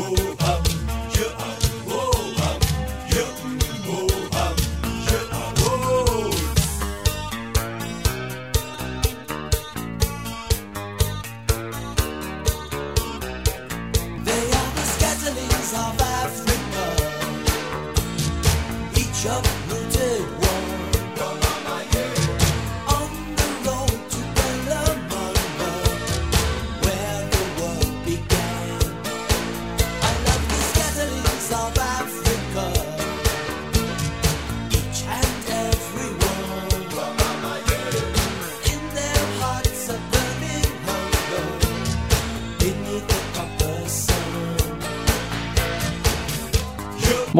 vou. 0.00 0.29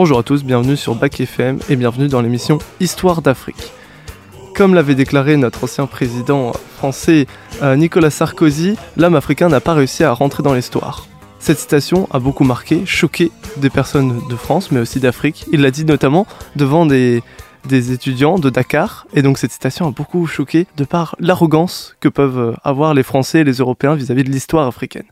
Bonjour 0.03 0.19
à 0.21 0.23
tous, 0.23 0.45
bienvenue 0.45 0.79
sur 0.79 0.95
Bac 0.95 1.21
FM 1.21 1.59
et 1.69 1.77
bienvenue 1.77 2.09
dans 2.09 2.23
l'émission 2.23 2.57
Histoire 2.81 3.21
d'Afrique. 3.21 3.71
Comme 4.57 4.75
l'avait 4.75 4.95
déclaré 4.95 5.37
notre 5.37 5.65
ancien 5.65 5.85
président 5.85 6.53
français 6.79 7.27
euh, 7.63 7.77
Nicolas 7.77 8.09
Sarkozy, 8.09 8.77
l'âme 8.97 9.15
africain 9.15 9.51
n'a 9.51 9.61
pas 9.61 9.75
réussi 9.75 10.03
à 10.03 10.15
rentrer 10.15 10.43
dans 10.43 10.55
l'histoire. 10.55 11.07
Cette 11.39 11.59
citation 11.59 12.09
a 12.13 12.19
beaucoup 12.19 12.45
marqué, 12.45 12.87
choqué 12.87 13.31
des 13.59 13.69
personnes 13.69 14.23
de 14.27 14.37
France, 14.37 14.71
mais 14.71 14.81
aussi 14.81 15.01
d'Afrique. 15.01 15.45
Il 15.53 15.61
l'a 15.61 15.71
dit 15.71 15.85
notamment 15.85 16.27
devant 16.57 16.87
des 16.87 17.23
étudiants 17.69 18.39
de 18.39 18.49
Dakar, 18.49 19.07
et 19.13 19.21
donc 19.21 19.37
cette 19.37 19.53
citation 19.53 19.87
a 19.87 19.91
beaucoup 19.91 20.27
choqué 20.27 20.67
de 20.79 20.85
par 20.85 21.15
l'arrogance 21.19 21.95
que 22.01 22.09
peuvent 22.09 22.57
avoir 22.65 22.95
les 22.95 23.03
Français 23.03 23.41
et 23.41 23.45
les 23.45 23.59
Européens 23.59 23.97
vis-à-vis 23.97 24.25
de 24.25 24.31
l'histoire 24.31 24.67
africaine. 24.67 25.05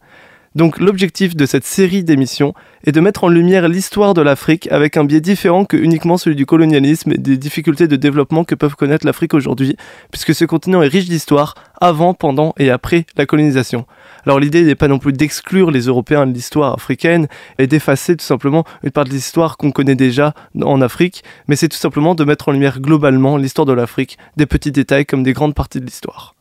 Donc 0.59 0.81
l'objectif 0.81 1.37
de 1.37 1.47
cette 1.47 1.65
série 1.65 2.03
d'émissions 2.03 2.53
est 2.85 2.91
de 2.91 2.99
mettre 2.99 3.23
en 3.23 3.29
lumière 3.29 3.69
l'histoire 3.69 4.13
de 4.13 4.23
l'Afrique 4.23 4.67
avec 4.73 4.97
un 4.97 5.05
biais 5.05 5.21
différent 5.21 5.65
que 5.65 5.77
uniquement 5.77 6.17
celui 6.17 6.35
du 6.35 6.47
colonialisme 6.47 7.13
et 7.13 7.17
des 7.17 7.37
difficultés 7.37 7.87
de 7.87 7.95
développement 7.95 8.43
que 8.43 8.57
peuvent 8.57 8.75
connaître 8.75 9.07
l'Afrique 9.07 9.35
aujourd'hui, 9.35 9.77
puisque 10.11 10.35
ce 10.35 10.45
continent 10.45 10.83
est 10.83 10.89
riche 10.89 11.09
d'histoire 11.09 11.55
avant, 11.81 12.13
pendant 12.13 12.55
et 12.59 12.71
après 12.71 13.07
la 13.17 13.25
colonisation. 13.25 13.87
Alors 14.27 14.41
l'idée 14.41 14.65
n'est 14.65 14.75
pas 14.75 14.89
non 14.89 14.99
plus 14.99 15.13
d'exclure 15.13 15.71
les 15.71 15.83
Européens 15.83 16.27
de 16.27 16.33
l'histoire 16.33 16.75
africaine 16.75 17.29
et 17.61 17.69
d'effacer 17.69 18.17
tout 18.17 18.27
simplement 18.27 18.65
une 18.83 18.91
part 18.91 19.05
de 19.05 19.11
l'histoire 19.11 19.59
qu'on 19.59 19.71
connaît 19.71 19.95
déjà 19.95 20.35
en 20.61 20.81
Afrique, 20.81 21.23
mais 21.47 21.55
c'est 21.55 21.69
tout 21.69 21.77
simplement 21.77 22.17
de 22.17 22.25
mettre 22.25 22.49
en 22.49 22.53
lumière 22.53 22.81
globalement 22.81 23.37
l'histoire 23.37 23.65
de 23.65 23.75
l'Afrique, 23.75 24.19
des 24.37 24.47
petits 24.47 24.73
détails 24.73 25.07
comme 25.07 25.23
des 25.23 25.35
grandes 25.35 25.55
parties 25.55 25.79
de 25.79 25.87
l'histoire. 25.87 26.35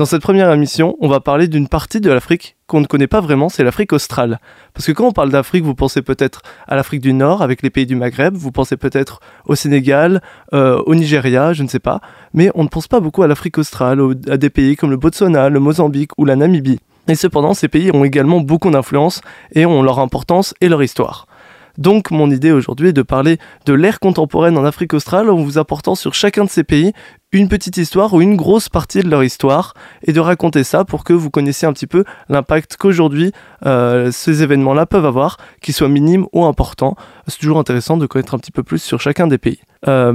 Dans 0.00 0.06
cette 0.06 0.22
première 0.22 0.50
émission, 0.50 0.96
on 1.00 1.08
va 1.08 1.20
parler 1.20 1.46
d'une 1.46 1.68
partie 1.68 2.00
de 2.00 2.10
l'Afrique 2.10 2.56
qu'on 2.66 2.80
ne 2.80 2.86
connaît 2.86 3.06
pas 3.06 3.20
vraiment, 3.20 3.50
c'est 3.50 3.62
l'Afrique 3.62 3.92
australe. 3.92 4.40
Parce 4.72 4.86
que 4.86 4.92
quand 4.92 5.08
on 5.08 5.12
parle 5.12 5.28
d'Afrique, 5.28 5.62
vous 5.62 5.74
pensez 5.74 6.00
peut-être 6.00 6.40
à 6.66 6.74
l'Afrique 6.74 7.02
du 7.02 7.12
Nord 7.12 7.42
avec 7.42 7.60
les 7.60 7.68
pays 7.68 7.84
du 7.84 7.96
Maghreb, 7.96 8.34
vous 8.34 8.50
pensez 8.50 8.78
peut-être 8.78 9.20
au 9.44 9.56
Sénégal, 9.56 10.22
euh, 10.54 10.82
au 10.86 10.94
Nigeria, 10.94 11.52
je 11.52 11.62
ne 11.62 11.68
sais 11.68 11.80
pas, 11.80 12.00
mais 12.32 12.50
on 12.54 12.62
ne 12.62 12.68
pense 12.68 12.88
pas 12.88 13.00
beaucoup 13.00 13.22
à 13.22 13.26
l'Afrique 13.26 13.58
australe, 13.58 14.00
à 14.30 14.38
des 14.38 14.48
pays 14.48 14.74
comme 14.74 14.88
le 14.88 14.96
Botswana, 14.96 15.50
le 15.50 15.60
Mozambique 15.60 16.12
ou 16.16 16.24
la 16.24 16.34
Namibie. 16.34 16.80
Et 17.06 17.14
cependant, 17.14 17.52
ces 17.52 17.68
pays 17.68 17.90
ont 17.92 18.02
également 18.02 18.40
beaucoup 18.40 18.70
d'influence 18.70 19.20
et 19.52 19.66
ont 19.66 19.82
leur 19.82 19.98
importance 19.98 20.54
et 20.62 20.70
leur 20.70 20.82
histoire. 20.82 21.26
Donc 21.78 22.10
mon 22.10 22.30
idée 22.30 22.52
aujourd'hui 22.52 22.88
est 22.88 22.92
de 22.92 23.02
parler 23.02 23.38
de 23.66 23.72
l'ère 23.72 24.00
contemporaine 24.00 24.58
en 24.58 24.64
Afrique 24.64 24.94
australe 24.94 25.30
en 25.30 25.36
vous 25.36 25.58
apportant 25.58 25.94
sur 25.94 26.14
chacun 26.14 26.44
de 26.44 26.50
ces 26.50 26.64
pays 26.64 26.92
une 27.32 27.48
petite 27.48 27.76
histoire 27.76 28.12
ou 28.12 28.20
une 28.20 28.36
grosse 28.36 28.68
partie 28.68 29.02
de 29.02 29.08
leur 29.08 29.22
histoire 29.22 29.74
et 30.04 30.12
de 30.12 30.20
raconter 30.20 30.64
ça 30.64 30.84
pour 30.84 31.04
que 31.04 31.12
vous 31.12 31.30
connaissiez 31.30 31.68
un 31.68 31.72
petit 31.72 31.86
peu 31.86 32.04
l'impact 32.28 32.76
qu'aujourd'hui 32.76 33.32
euh, 33.66 34.10
ces 34.10 34.42
événements-là 34.42 34.86
peuvent 34.86 35.06
avoir, 35.06 35.36
qu'ils 35.60 35.74
soient 35.74 35.88
minimes 35.88 36.26
ou 36.32 36.44
importants. 36.44 36.96
C'est 37.28 37.38
toujours 37.38 37.58
intéressant 37.58 37.96
de 37.96 38.06
connaître 38.06 38.34
un 38.34 38.38
petit 38.38 38.50
peu 38.50 38.62
plus 38.62 38.82
sur 38.82 39.00
chacun 39.00 39.28
des 39.28 39.38
pays. 39.38 39.60
Euh, 39.86 40.12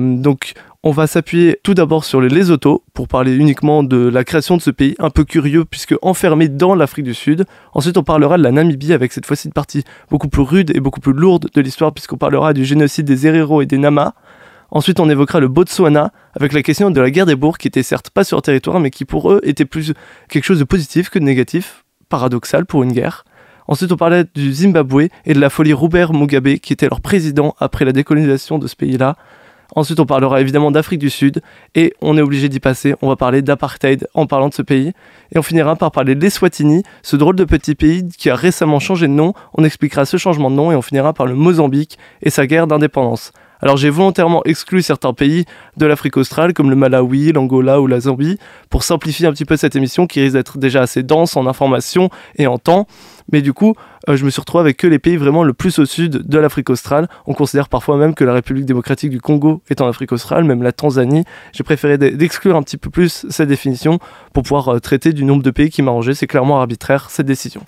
on 0.87 0.91
va 0.91 1.07
s'appuyer 1.07 1.59
tout 1.63 1.73
d'abord 1.73 2.05
sur 2.05 2.21
les 2.21 2.29
Lesotho 2.29 2.83
pour 2.93 3.07
parler 3.07 3.33
uniquement 3.33 3.81
de 3.81 4.07
la 4.07 4.23
création 4.23 4.55
de 4.55 4.61
ce 4.61 4.69
pays 4.69 4.93
un 4.99 5.09
peu 5.09 5.23
curieux 5.23 5.65
puisque 5.65 5.95
enfermé 6.03 6.47
dans 6.47 6.75
l'Afrique 6.75 7.05
du 7.05 7.15
Sud. 7.15 7.45
Ensuite, 7.73 7.97
on 7.97 8.03
parlera 8.03 8.37
de 8.37 8.43
la 8.43 8.51
Namibie 8.51 8.93
avec 8.93 9.11
cette 9.11 9.25
fois-ci 9.25 9.47
une 9.47 9.53
partie 9.53 9.83
beaucoup 10.11 10.27
plus 10.27 10.43
rude 10.43 10.71
et 10.75 10.79
beaucoup 10.79 10.99
plus 10.99 11.11
lourde 11.11 11.47
de 11.51 11.59
l'histoire 11.59 11.91
puisqu'on 11.91 12.17
parlera 12.17 12.53
du 12.53 12.63
génocide 12.63 13.07
des 13.07 13.25
Herero 13.25 13.63
et 13.63 13.65
des 13.65 13.79
Nama. 13.79 14.13
Ensuite, 14.69 14.99
on 14.99 15.09
évoquera 15.09 15.39
le 15.39 15.47
Botswana 15.47 16.11
avec 16.35 16.53
la 16.53 16.61
question 16.61 16.91
de 16.91 17.01
la 17.01 17.09
guerre 17.09 17.25
des 17.25 17.35
bourgs 17.35 17.57
qui 17.57 17.67
était 17.67 17.81
certes 17.81 18.11
pas 18.11 18.23
sur 18.23 18.39
territoire 18.43 18.79
mais 18.79 18.91
qui 18.91 19.05
pour 19.05 19.31
eux 19.31 19.41
était 19.41 19.65
plus 19.65 19.95
quelque 20.29 20.43
chose 20.43 20.59
de 20.59 20.65
positif 20.65 21.09
que 21.09 21.17
de 21.17 21.23
négatif, 21.23 21.83
paradoxal 22.09 22.67
pour 22.67 22.83
une 22.83 22.91
guerre. 22.91 23.25
Ensuite, 23.67 23.91
on 23.91 23.97
parlait 23.97 24.25
du 24.35 24.53
Zimbabwe 24.53 25.07
et 25.25 25.33
de 25.33 25.39
la 25.39 25.49
folie 25.49 25.73
Robert 25.73 26.13
Mugabe 26.13 26.57
qui 26.57 26.73
était 26.73 26.87
leur 26.87 27.01
président 27.01 27.55
après 27.57 27.85
la 27.85 27.91
décolonisation 27.91 28.59
de 28.59 28.67
ce 28.67 28.75
pays-là. 28.75 29.17
Ensuite, 29.75 29.99
on 29.99 30.05
parlera 30.05 30.41
évidemment 30.41 30.71
d'Afrique 30.71 30.99
du 30.99 31.09
Sud 31.09 31.41
et 31.73 31.93
on 32.01 32.17
est 32.17 32.21
obligé 32.21 32.49
d'y 32.49 32.59
passer. 32.59 32.95
On 33.01 33.07
va 33.07 33.15
parler 33.15 33.41
d'apartheid 33.41 34.07
en 34.13 34.27
parlant 34.27 34.49
de 34.49 34.53
ce 34.53 34.61
pays. 34.61 34.93
Et 35.33 35.39
on 35.39 35.43
finira 35.43 35.75
par 35.75 35.91
parler 35.91 36.15
d'Eswatini, 36.15 36.83
ce 37.01 37.15
drôle 37.15 37.35
de 37.35 37.43
petit 37.43 37.75
pays 37.75 38.07
qui 38.07 38.29
a 38.29 38.35
récemment 38.35 38.79
changé 38.79 39.07
de 39.07 39.13
nom. 39.13 39.33
On 39.53 39.63
expliquera 39.63 40.05
ce 40.05 40.17
changement 40.17 40.51
de 40.51 40.55
nom 40.55 40.71
et 40.71 40.75
on 40.75 40.81
finira 40.81 41.13
par 41.13 41.25
le 41.25 41.35
Mozambique 41.35 41.97
et 42.21 42.29
sa 42.29 42.47
guerre 42.47 42.67
d'indépendance. 42.67 43.31
Alors 43.61 43.77
j'ai 43.77 43.89
volontairement 43.89 44.43
exclu 44.43 44.81
certains 44.81 45.13
pays 45.13 45.45
de 45.77 45.85
l'Afrique 45.85 46.17
australe 46.17 46.53
comme 46.53 46.69
le 46.69 46.75
Malawi, 46.75 47.31
l'Angola 47.31 47.81
ou 47.81 47.87
la 47.87 48.01
Zambie 48.01 48.37
pour 48.69 48.83
simplifier 48.83 49.27
un 49.27 49.31
petit 49.31 49.45
peu 49.45 49.57
cette 49.57 49.75
émission 49.75 50.07
qui 50.07 50.21
risque 50.21 50.33
d'être 50.33 50.57
déjà 50.57 50.81
assez 50.81 51.03
dense 51.03 51.37
en 51.37 51.47
informations 51.47 52.09
et 52.35 52.47
en 52.47 52.57
temps. 52.57 52.85
Mais 53.31 53.41
du 53.41 53.53
coup, 53.53 53.73
je 54.07 54.25
me 54.25 54.29
suis 54.29 54.39
retrouvé 54.39 54.61
avec 54.61 54.77
que 54.77 54.87
les 54.87 54.99
pays 54.99 55.17
vraiment 55.17 55.43
le 55.43 55.53
plus 55.53 55.79
au 55.79 55.85
sud 55.85 56.27
de 56.27 56.37
l'Afrique 56.37 56.69
australe. 56.69 57.07
On 57.25 57.33
considère 57.33 57.69
parfois 57.69 57.97
même 57.97 58.13
que 58.13 58.23
la 58.23 58.33
République 58.33 58.65
démocratique 58.65 59.09
du 59.09 59.19
Congo 59.19 59.61
est 59.69 59.81
en 59.81 59.87
Afrique 59.87 60.11
australe, 60.11 60.43
même 60.43 60.63
la 60.63 60.71
Tanzanie. 60.71 61.23
J'ai 61.53 61.63
préféré 61.63 61.97
d'exclure 61.97 62.55
un 62.55 62.63
petit 62.63 62.77
peu 62.77 62.89
plus 62.89 63.25
cette 63.29 63.49
définition 63.49 63.99
pour 64.33 64.43
pouvoir 64.43 64.75
euh, 64.75 64.79
traiter 64.79 65.13
du 65.13 65.25
nombre 65.25 65.43
de 65.43 65.51
pays 65.51 65.69
qui 65.69 65.81
m'arrangeait. 65.81 66.13
C'est 66.13 66.27
clairement 66.27 66.59
arbitraire 66.59 67.09
cette 67.09 67.25
décision. 67.25 67.61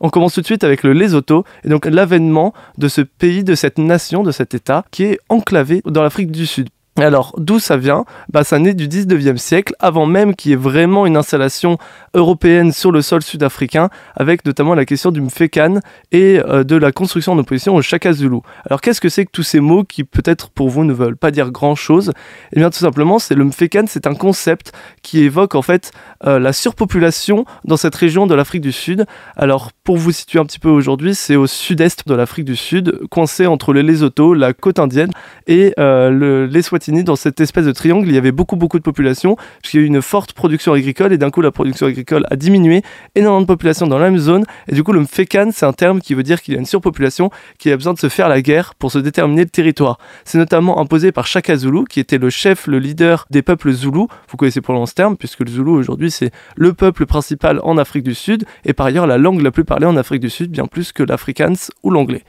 On 0.00 0.10
commence 0.10 0.34
tout 0.34 0.40
de 0.40 0.46
suite 0.46 0.62
avec 0.62 0.84
le 0.84 0.92
Lesotho, 0.92 1.44
et 1.64 1.68
donc 1.68 1.84
l'avènement 1.84 2.54
de 2.76 2.86
ce 2.86 3.00
pays, 3.00 3.42
de 3.42 3.56
cette 3.56 3.78
nation, 3.78 4.22
de 4.22 4.30
cet 4.30 4.54
État, 4.54 4.84
qui 4.92 5.02
est 5.04 5.18
enclavé 5.28 5.82
dans 5.86 6.02
l'Afrique 6.02 6.30
du 6.30 6.46
Sud. 6.46 6.68
Alors, 7.00 7.32
d'où 7.38 7.60
ça 7.60 7.76
vient? 7.76 8.04
Bah, 8.28 8.42
Ça 8.42 8.58
naît 8.58 8.74
du 8.74 8.88
19e 8.88 9.36
siècle, 9.36 9.72
avant 9.78 10.06
même 10.06 10.34
qu'il 10.34 10.50
y 10.50 10.54
ait 10.54 10.56
vraiment 10.56 11.06
une 11.06 11.16
installation 11.16 11.78
européenne 12.14 12.72
sur 12.72 12.90
le 12.90 13.02
sol 13.02 13.22
sud-africain, 13.22 13.88
avec 14.16 14.44
notamment 14.44 14.74
la 14.74 14.84
question 14.84 15.12
du 15.12 15.20
Mfekan 15.20 15.78
et 16.10 16.40
euh, 16.40 16.64
de 16.64 16.74
la 16.74 16.90
construction 16.90 17.32
en 17.32 17.38
opposition 17.38 17.76
au 17.76 17.82
Shaka 17.82 18.12
Zulu. 18.12 18.38
Alors, 18.66 18.80
qu'est-ce 18.80 19.00
que 19.00 19.08
c'est 19.08 19.26
que 19.26 19.30
tous 19.30 19.44
ces 19.44 19.60
mots 19.60 19.84
qui, 19.84 20.02
peut-être 20.02 20.50
pour 20.50 20.70
vous, 20.70 20.84
ne 20.84 20.92
veulent 20.92 21.16
pas 21.16 21.30
dire 21.30 21.52
grand-chose? 21.52 22.12
Eh 22.52 22.58
bien, 22.58 22.68
tout 22.68 22.78
simplement, 22.78 23.20
c'est 23.20 23.36
le 23.36 23.44
Mfekan, 23.44 23.84
c'est 23.86 24.08
un 24.08 24.14
concept 24.14 24.72
qui 25.02 25.22
évoque 25.22 25.54
en 25.54 25.62
fait 25.62 25.92
euh, 26.26 26.40
la 26.40 26.52
surpopulation 26.52 27.44
dans 27.64 27.76
cette 27.76 27.94
région 27.94 28.26
de 28.26 28.34
l'Afrique 28.34 28.62
du 28.62 28.72
Sud. 28.72 29.06
Alors, 29.36 29.70
pour 29.84 29.98
vous 29.98 30.10
situer 30.10 30.40
un 30.40 30.44
petit 30.44 30.58
peu 30.58 30.68
aujourd'hui, 30.68 31.14
c'est 31.14 31.36
au 31.36 31.46
sud-est 31.46 32.08
de 32.08 32.14
l'Afrique 32.14 32.44
du 32.44 32.56
Sud, 32.56 33.06
coincé 33.08 33.46
entre 33.46 33.72
le 33.72 33.82
Lesotho, 33.82 34.34
la 34.34 34.52
côte 34.52 34.80
indienne 34.80 35.12
et 35.48 35.72
euh, 35.78 36.10
le, 36.10 36.46
l'Eswatini 36.46 37.02
dans 37.02 37.16
cette 37.16 37.40
espèce 37.40 37.64
de 37.64 37.72
triangle, 37.72 38.06
il 38.06 38.14
y 38.14 38.18
avait 38.18 38.32
beaucoup 38.32 38.54
beaucoup 38.54 38.78
de 38.78 38.84
population, 38.84 39.36
puisqu'il 39.62 39.78
y 39.78 39.80
a 39.80 39.84
eu 39.84 39.86
une 39.86 40.02
forte 40.02 40.34
production 40.34 40.74
agricole, 40.74 41.12
et 41.12 41.18
d'un 41.18 41.30
coup 41.30 41.40
la 41.40 41.50
production 41.50 41.86
agricole 41.86 42.26
a 42.30 42.36
diminué, 42.36 42.82
énormément 43.16 43.40
de 43.40 43.46
population 43.46 43.86
dans 43.86 43.98
la 43.98 44.10
même 44.10 44.18
zone, 44.18 44.44
et 44.68 44.74
du 44.74 44.84
coup 44.84 44.92
le 44.92 45.00
mfekan, 45.00 45.50
c'est 45.52 45.66
un 45.66 45.72
terme 45.72 46.00
qui 46.00 46.14
veut 46.14 46.22
dire 46.22 46.42
qu'il 46.42 46.54
y 46.54 46.56
a 46.56 46.60
une 46.60 46.66
surpopulation, 46.66 47.30
qui 47.58 47.72
a 47.72 47.76
besoin 47.76 47.94
de 47.94 47.98
se 47.98 48.08
faire 48.08 48.28
la 48.28 48.42
guerre 48.42 48.74
pour 48.74 48.92
se 48.92 48.98
déterminer 48.98 49.42
le 49.42 49.50
territoire. 49.50 49.98
C'est 50.24 50.38
notamment 50.38 50.80
imposé 50.80 51.10
par 51.10 51.26
Shaka 51.26 51.56
Zulu, 51.56 51.84
qui 51.88 51.98
était 51.98 52.18
le 52.18 52.30
chef, 52.30 52.66
le 52.66 52.78
leader 52.78 53.26
des 53.30 53.42
peuples 53.42 53.72
zoulous, 53.72 54.06
vous 54.28 54.36
connaissez 54.36 54.60
pour 54.60 54.86
ce 54.86 54.94
terme, 54.94 55.16
puisque 55.16 55.40
le 55.40 55.48
zoulou 55.48 55.72
aujourd'hui 55.72 56.10
c'est 56.10 56.30
le 56.56 56.74
peuple 56.74 57.06
principal 57.06 57.60
en 57.62 57.78
Afrique 57.78 58.04
du 58.04 58.14
Sud, 58.14 58.44
et 58.66 58.74
par 58.74 58.86
ailleurs 58.86 59.06
la 59.06 59.16
langue 59.16 59.40
la 59.40 59.50
plus 59.50 59.64
parlée 59.64 59.86
en 59.86 59.96
Afrique 59.96 60.20
du 60.20 60.30
Sud, 60.30 60.50
bien 60.50 60.66
plus 60.66 60.92
que 60.92 61.02
l'afrikaans 61.02 61.70
ou 61.82 61.90
l'anglais. 61.90 62.22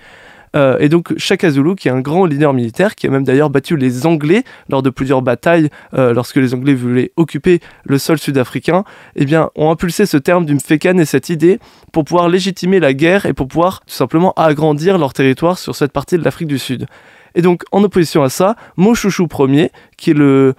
Euh, 0.56 0.78
et 0.80 0.90
donc 0.90 1.14
Shaka 1.18 1.52
Zulu, 1.52 1.76
qui 1.76 1.88
est 1.88 1.92
un 1.92 2.00
grand 2.00 2.26
leader 2.26 2.54
militaire, 2.54 2.96
qui 2.96 3.08
a 3.08 3.10
même 3.10 3.24
d'ailleurs 3.24 3.50
battu 3.50 3.78
les 3.78 4.06
Anglais 4.06 4.44
lors 4.70 4.82
de 4.82 4.90
plusieurs 4.90 5.22
batailles, 5.22 5.70
euh, 5.94 6.14
lorsque 6.14 6.38
les 6.38 6.54
Anglais 6.54 6.74
voulaient 6.74 7.12
occuper 7.16 7.60
le 7.86 7.98
sol 7.98 8.18
sud-africain, 8.18 8.84
eh 9.16 9.26
bien, 9.26 9.50
ont 9.56 9.72
impulsé 9.72 10.06
ce 10.06 10.18
terme 10.18 10.46
du 10.46 10.56
Mfekan 10.56 10.98
et 10.98 11.06
cette 11.06 11.30
idée 11.30 11.60
pour 11.92 12.06
pouvoir 12.06 12.30
légitimer 12.30 12.80
la 12.80 12.94
guerre 12.94 13.26
et 13.26 13.34
pour 13.34 13.48
pouvoir 13.48 13.82
tout 13.82 13.94
simplement 13.94 14.34
agrandir 14.36 14.98
leur 14.98 15.14
territoire 15.14 15.58
sur 15.58 15.76
cette 15.76 15.92
partie 15.92 16.18
de 16.18 16.24
l'Afrique 16.24 16.48
du 16.48 16.60
Sud. 16.60 16.88
Et 17.36 17.42
donc, 17.42 17.64
en 17.72 17.84
opposition 17.84 18.24
à 18.24 18.30
ça, 18.30 18.56
Moshushu 18.76 19.28
Ier, 19.40 19.72
qui 19.98 20.12
est 20.12 20.16
le, 20.16 20.56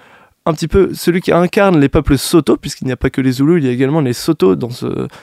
un 0.46 0.54
petit 0.54 0.68
peu 0.68 0.94
celui 0.94 1.20
qui 1.20 1.32
incarne 1.32 1.78
les 1.78 1.88
peuples 1.88 2.16
Soto, 2.16 2.56
puisqu'il 2.56 2.86
n'y 2.86 2.92
a 2.92 2.96
pas 2.96 3.10
que 3.10 3.20
les 3.20 3.32
Zoulous, 3.32 3.58
il 3.58 3.66
y 3.66 3.68
a 3.68 3.72
également 3.72 4.00
les 4.00 4.12
Soto 4.12 4.56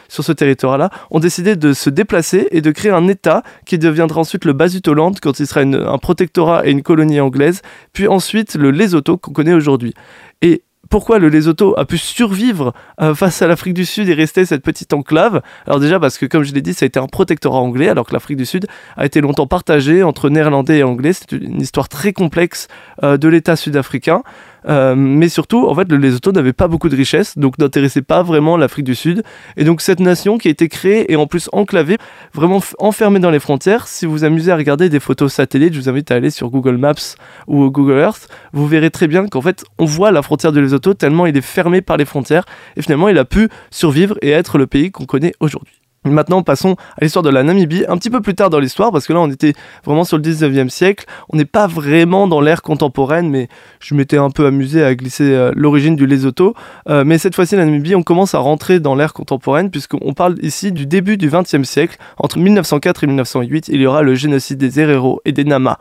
sur 0.07 0.23
ce 0.23 0.31
territoire-là, 0.31 0.89
ont 1.09 1.19
décidé 1.19 1.55
de 1.55 1.73
se 1.73 1.89
déplacer 1.89 2.47
et 2.51 2.61
de 2.61 2.71
créer 2.71 2.91
un 2.91 3.07
État 3.07 3.43
qui 3.65 3.77
deviendra 3.77 4.21
ensuite 4.21 4.45
le 4.45 4.53
Basutoland 4.53 5.13
quand 5.21 5.39
il 5.39 5.47
sera 5.47 5.61
un 5.61 5.97
protectorat 5.97 6.67
et 6.67 6.71
une 6.71 6.83
colonie 6.83 7.19
anglaise, 7.19 7.61
puis 7.93 8.07
ensuite 8.07 8.55
le 8.55 8.71
Lesotho 8.71 9.17
qu'on 9.17 9.33
connaît 9.33 9.53
aujourd'hui. 9.53 9.93
Et 10.41 10.63
pourquoi 10.89 11.19
le 11.19 11.29
Lesotho 11.29 11.77
a 11.77 11.85
pu 11.85 11.97
survivre 11.97 12.73
euh, 13.01 13.13
face 13.13 13.41
à 13.41 13.47
l'Afrique 13.47 13.73
du 13.73 13.85
Sud 13.85 14.07
et 14.09 14.13
rester 14.13 14.45
cette 14.45 14.63
petite 14.63 14.93
enclave? 14.93 15.41
Alors 15.65 15.79
déjà 15.79 15.99
parce 15.99 16.17
que 16.17 16.25
comme 16.25 16.43
je 16.43 16.53
l'ai 16.53 16.61
dit, 16.61 16.73
ça 16.73 16.85
a 16.85 16.87
été 16.87 16.99
un 16.99 17.07
protectorat 17.07 17.59
anglais 17.59 17.89
alors 17.89 18.05
que 18.05 18.13
l'Afrique 18.13 18.37
du 18.37 18.45
Sud 18.45 18.67
a 18.95 19.05
été 19.05 19.21
longtemps 19.21 19.47
partagée 19.47 20.03
entre 20.03 20.29
néerlandais 20.29 20.79
et 20.79 20.83
anglais. 20.83 21.13
C'est 21.13 21.33
une 21.33 21.61
histoire 21.61 21.89
très 21.89 22.13
complexe 22.13 22.67
euh, 23.03 23.17
de 23.17 23.27
l'État 23.27 23.55
sud-africain. 23.55 24.23
Euh, 24.67 24.95
mais 24.95 25.29
surtout, 25.29 25.67
en 25.67 25.75
fait, 25.75 25.89
le 25.89 25.97
Lesotho 25.97 26.31
n'avait 26.31 26.53
pas 26.53 26.67
beaucoup 26.67 26.89
de 26.89 26.95
richesses, 26.95 27.37
donc 27.37 27.57
n'intéressait 27.57 28.01
pas 28.01 28.23
vraiment 28.23 28.57
l'Afrique 28.57 28.85
du 28.85 28.95
Sud. 28.95 29.23
Et 29.55 29.63
donc 29.63 29.81
cette 29.81 29.99
nation 29.99 30.37
qui 30.37 30.47
a 30.47 30.51
été 30.51 30.67
créée 30.67 31.11
et 31.11 31.15
en 31.15 31.27
plus 31.27 31.49
enclavée, 31.51 31.97
vraiment 32.33 32.61
enfermée 32.79 33.19
dans 33.19 33.31
les 33.31 33.39
frontières, 33.39 33.87
si 33.87 34.05
vous 34.05 34.11
vous 34.11 34.23
amusez 34.23 34.51
à 34.51 34.55
regarder 34.55 34.89
des 34.89 34.99
photos 34.99 35.33
satellites, 35.33 35.73
je 35.73 35.79
vous 35.79 35.89
invite 35.89 36.11
à 36.11 36.15
aller 36.15 36.29
sur 36.29 36.49
Google 36.49 36.77
Maps 36.77 37.15
ou 37.47 37.69
Google 37.69 37.99
Earth, 37.99 38.27
vous 38.53 38.67
verrez 38.67 38.91
très 38.91 39.07
bien 39.07 39.27
qu'en 39.27 39.41
fait, 39.41 39.63
on 39.77 39.85
voit 39.85 40.11
la 40.11 40.21
frontière 40.21 40.51
de 40.51 40.59
Lesotho 40.59 40.93
tellement 40.93 41.25
il 41.25 41.37
est 41.37 41.41
fermé 41.41 41.81
par 41.81 41.97
les 41.97 42.05
frontières, 42.05 42.45
et 42.75 42.81
finalement, 42.81 43.09
il 43.09 43.17
a 43.17 43.25
pu 43.25 43.49
survivre 43.71 44.17
et 44.21 44.31
être 44.31 44.57
le 44.57 44.67
pays 44.67 44.91
qu'on 44.91 45.05
connaît 45.05 45.33
aujourd'hui. 45.39 45.86
Maintenant, 46.11 46.43
passons 46.43 46.75
à 46.99 47.03
l'histoire 47.03 47.23
de 47.23 47.29
la 47.29 47.43
Namibie, 47.43 47.85
un 47.87 47.97
petit 47.97 48.09
peu 48.09 48.21
plus 48.21 48.35
tard 48.35 48.49
dans 48.49 48.59
l'histoire, 48.59 48.91
parce 48.91 49.07
que 49.07 49.13
là, 49.13 49.19
on 49.19 49.29
était 49.29 49.53
vraiment 49.85 50.03
sur 50.03 50.17
le 50.17 50.23
19e 50.23 50.69
siècle. 50.69 51.05
On 51.29 51.37
n'est 51.37 51.45
pas 51.45 51.67
vraiment 51.67 52.27
dans 52.27 52.41
l'ère 52.41 52.61
contemporaine, 52.61 53.29
mais 53.29 53.47
je 53.79 53.95
m'étais 53.95 54.17
un 54.17 54.29
peu 54.29 54.45
amusé 54.45 54.83
à 54.83 54.95
glisser 54.95 55.31
euh, 55.31 55.51
l'origine 55.55 55.95
du 55.95 56.05
Lesotho. 56.05 56.53
Euh, 56.89 57.03
mais 57.05 57.17
cette 57.17 57.35
fois-ci, 57.35 57.55
la 57.55 57.65
Namibie, 57.65 57.95
on 57.95 58.03
commence 58.03 58.35
à 58.35 58.39
rentrer 58.39 58.79
dans 58.79 58.95
l'ère 58.95 59.13
contemporaine, 59.13 59.69
puisqu'on 59.69 60.13
parle 60.13 60.35
ici 60.41 60.71
du 60.71 60.85
début 60.85 61.17
du 61.17 61.29
20e 61.29 61.63
siècle. 61.63 61.97
Entre 62.17 62.37
1904 62.39 63.03
et 63.03 63.07
1908, 63.07 63.69
il 63.69 63.81
y 63.81 63.87
aura 63.87 64.01
le 64.01 64.15
génocide 64.15 64.57
des 64.57 64.79
Herero 64.79 65.21
et 65.25 65.31
des 65.31 65.43
Nama. 65.43 65.79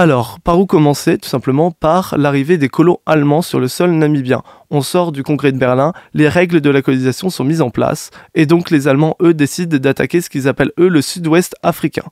Alors, 0.00 0.38
par 0.38 0.60
où 0.60 0.64
commencer 0.64 1.18
Tout 1.18 1.28
simplement 1.28 1.72
par 1.72 2.14
l'arrivée 2.16 2.56
des 2.56 2.68
colons 2.68 2.98
allemands 3.04 3.42
sur 3.42 3.58
le 3.58 3.66
sol 3.66 3.90
namibien. 3.90 4.44
On 4.70 4.80
sort 4.80 5.10
du 5.10 5.24
congrès 5.24 5.50
de 5.50 5.58
Berlin, 5.58 5.92
les 6.14 6.28
règles 6.28 6.60
de 6.60 6.70
la 6.70 6.82
colonisation 6.82 7.30
sont 7.30 7.42
mises 7.42 7.60
en 7.60 7.70
place, 7.70 8.10
et 8.36 8.46
donc 8.46 8.70
les 8.70 8.86
Allemands, 8.86 9.16
eux, 9.20 9.34
décident 9.34 9.76
d'attaquer 9.76 10.20
ce 10.20 10.30
qu'ils 10.30 10.46
appellent, 10.46 10.70
eux, 10.78 10.86
le 10.86 11.02
sud-ouest 11.02 11.56
africain. 11.64 12.04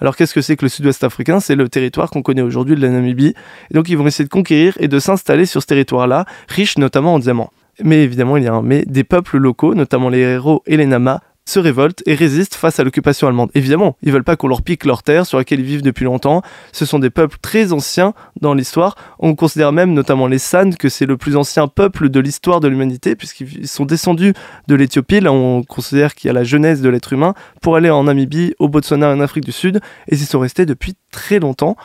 Alors 0.00 0.16
qu'est-ce 0.16 0.32
que 0.32 0.40
c'est 0.40 0.56
que 0.56 0.64
le 0.64 0.70
sud-ouest 0.70 1.04
africain? 1.04 1.38
C'est 1.38 1.54
le 1.54 1.68
territoire 1.68 2.08
qu'on 2.08 2.22
connaît 2.22 2.40
aujourd'hui 2.40 2.76
de 2.76 2.80
la 2.80 2.88
Namibie. 2.88 3.34
Et 3.70 3.74
donc 3.74 3.90
ils 3.90 3.98
vont 3.98 4.06
essayer 4.06 4.24
de 4.24 4.30
conquérir 4.30 4.72
et 4.80 4.88
de 4.88 4.98
s'installer 4.98 5.44
sur 5.44 5.60
ce 5.60 5.66
territoire-là, 5.66 6.24
riche 6.48 6.78
notamment 6.78 7.12
en 7.12 7.18
diamants. 7.18 7.50
Mais 7.82 8.04
évidemment, 8.04 8.38
il 8.38 8.44
y 8.44 8.48
a 8.48 8.54
un 8.54 8.62
mais, 8.62 8.86
des 8.86 9.04
peuples 9.04 9.36
locaux, 9.36 9.74
notamment 9.74 10.08
les 10.08 10.20
héros 10.20 10.62
et 10.64 10.78
les 10.78 10.86
Namas, 10.86 11.20
se 11.46 11.58
révoltent 11.58 12.02
et 12.06 12.14
résistent 12.14 12.54
face 12.54 12.80
à 12.80 12.84
l'occupation 12.84 13.26
allemande. 13.26 13.50
Évidemment, 13.54 13.96
ils 14.02 14.12
veulent 14.12 14.24
pas 14.24 14.36
qu'on 14.36 14.48
leur 14.48 14.62
pique 14.62 14.84
leur 14.84 15.02
terre 15.02 15.26
sur 15.26 15.38
laquelle 15.38 15.60
ils 15.60 15.66
vivent 15.66 15.82
depuis 15.82 16.04
longtemps. 16.04 16.42
Ce 16.72 16.86
sont 16.86 16.98
des 16.98 17.10
peuples 17.10 17.36
très 17.42 17.72
anciens 17.72 18.14
dans 18.40 18.54
l'histoire. 18.54 18.96
On 19.18 19.34
considère 19.34 19.72
même, 19.72 19.92
notamment 19.92 20.26
les 20.26 20.38
San, 20.38 20.74
que 20.74 20.88
c'est 20.88 21.06
le 21.06 21.16
plus 21.16 21.36
ancien 21.36 21.68
peuple 21.68 22.08
de 22.08 22.20
l'histoire 22.20 22.60
de 22.60 22.68
l'humanité, 22.68 23.14
puisqu'ils 23.14 23.68
sont 23.68 23.84
descendus 23.84 24.32
de 24.68 24.74
l'Éthiopie. 24.74 25.20
Là, 25.20 25.32
on 25.32 25.62
considère 25.62 26.14
qu'il 26.14 26.28
y 26.28 26.30
a 26.30 26.34
la 26.34 26.44
genèse 26.44 26.80
de 26.80 26.88
l'être 26.88 27.12
humain 27.12 27.34
pour 27.60 27.76
aller 27.76 27.90
en 27.90 28.04
Namibie, 28.04 28.54
au 28.58 28.68
Botswana, 28.68 29.10
en 29.10 29.20
Afrique 29.20 29.44
du 29.44 29.52
Sud, 29.52 29.80
et 30.08 30.14
ils 30.14 30.18
sont 30.18 30.40
restés 30.40 30.66
depuis 30.66 30.94
très 31.10 31.40
longtemps. 31.40 31.76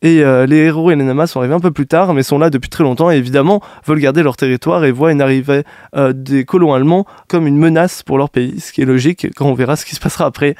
Et 0.00 0.22
euh, 0.22 0.46
les 0.46 0.58
héros 0.58 0.92
et 0.92 0.96
les 0.96 1.02
namas 1.02 1.26
sont 1.26 1.40
arrivés 1.40 1.54
un 1.54 1.60
peu 1.60 1.72
plus 1.72 1.88
tard, 1.88 2.14
mais 2.14 2.22
sont 2.22 2.38
là 2.38 2.50
depuis 2.50 2.70
très 2.70 2.84
longtemps 2.84 3.10
et 3.10 3.16
évidemment 3.16 3.60
veulent 3.84 3.98
garder 3.98 4.22
leur 4.22 4.36
territoire 4.36 4.84
et 4.84 4.92
voient 4.92 5.10
une 5.10 5.20
arrivée 5.20 5.64
euh, 5.96 6.12
des 6.12 6.44
colons 6.44 6.72
allemands 6.72 7.04
comme 7.26 7.48
une 7.48 7.58
menace 7.58 8.04
pour 8.04 8.16
leur 8.16 8.30
pays, 8.30 8.60
ce 8.60 8.72
qui 8.72 8.80
est 8.80 8.84
logique 8.84 9.26
quand 9.34 9.46
on 9.46 9.54
verra 9.54 9.74
ce 9.74 9.84
qui 9.84 9.96
se 9.96 10.00
passera 10.00 10.26
après. 10.26 10.54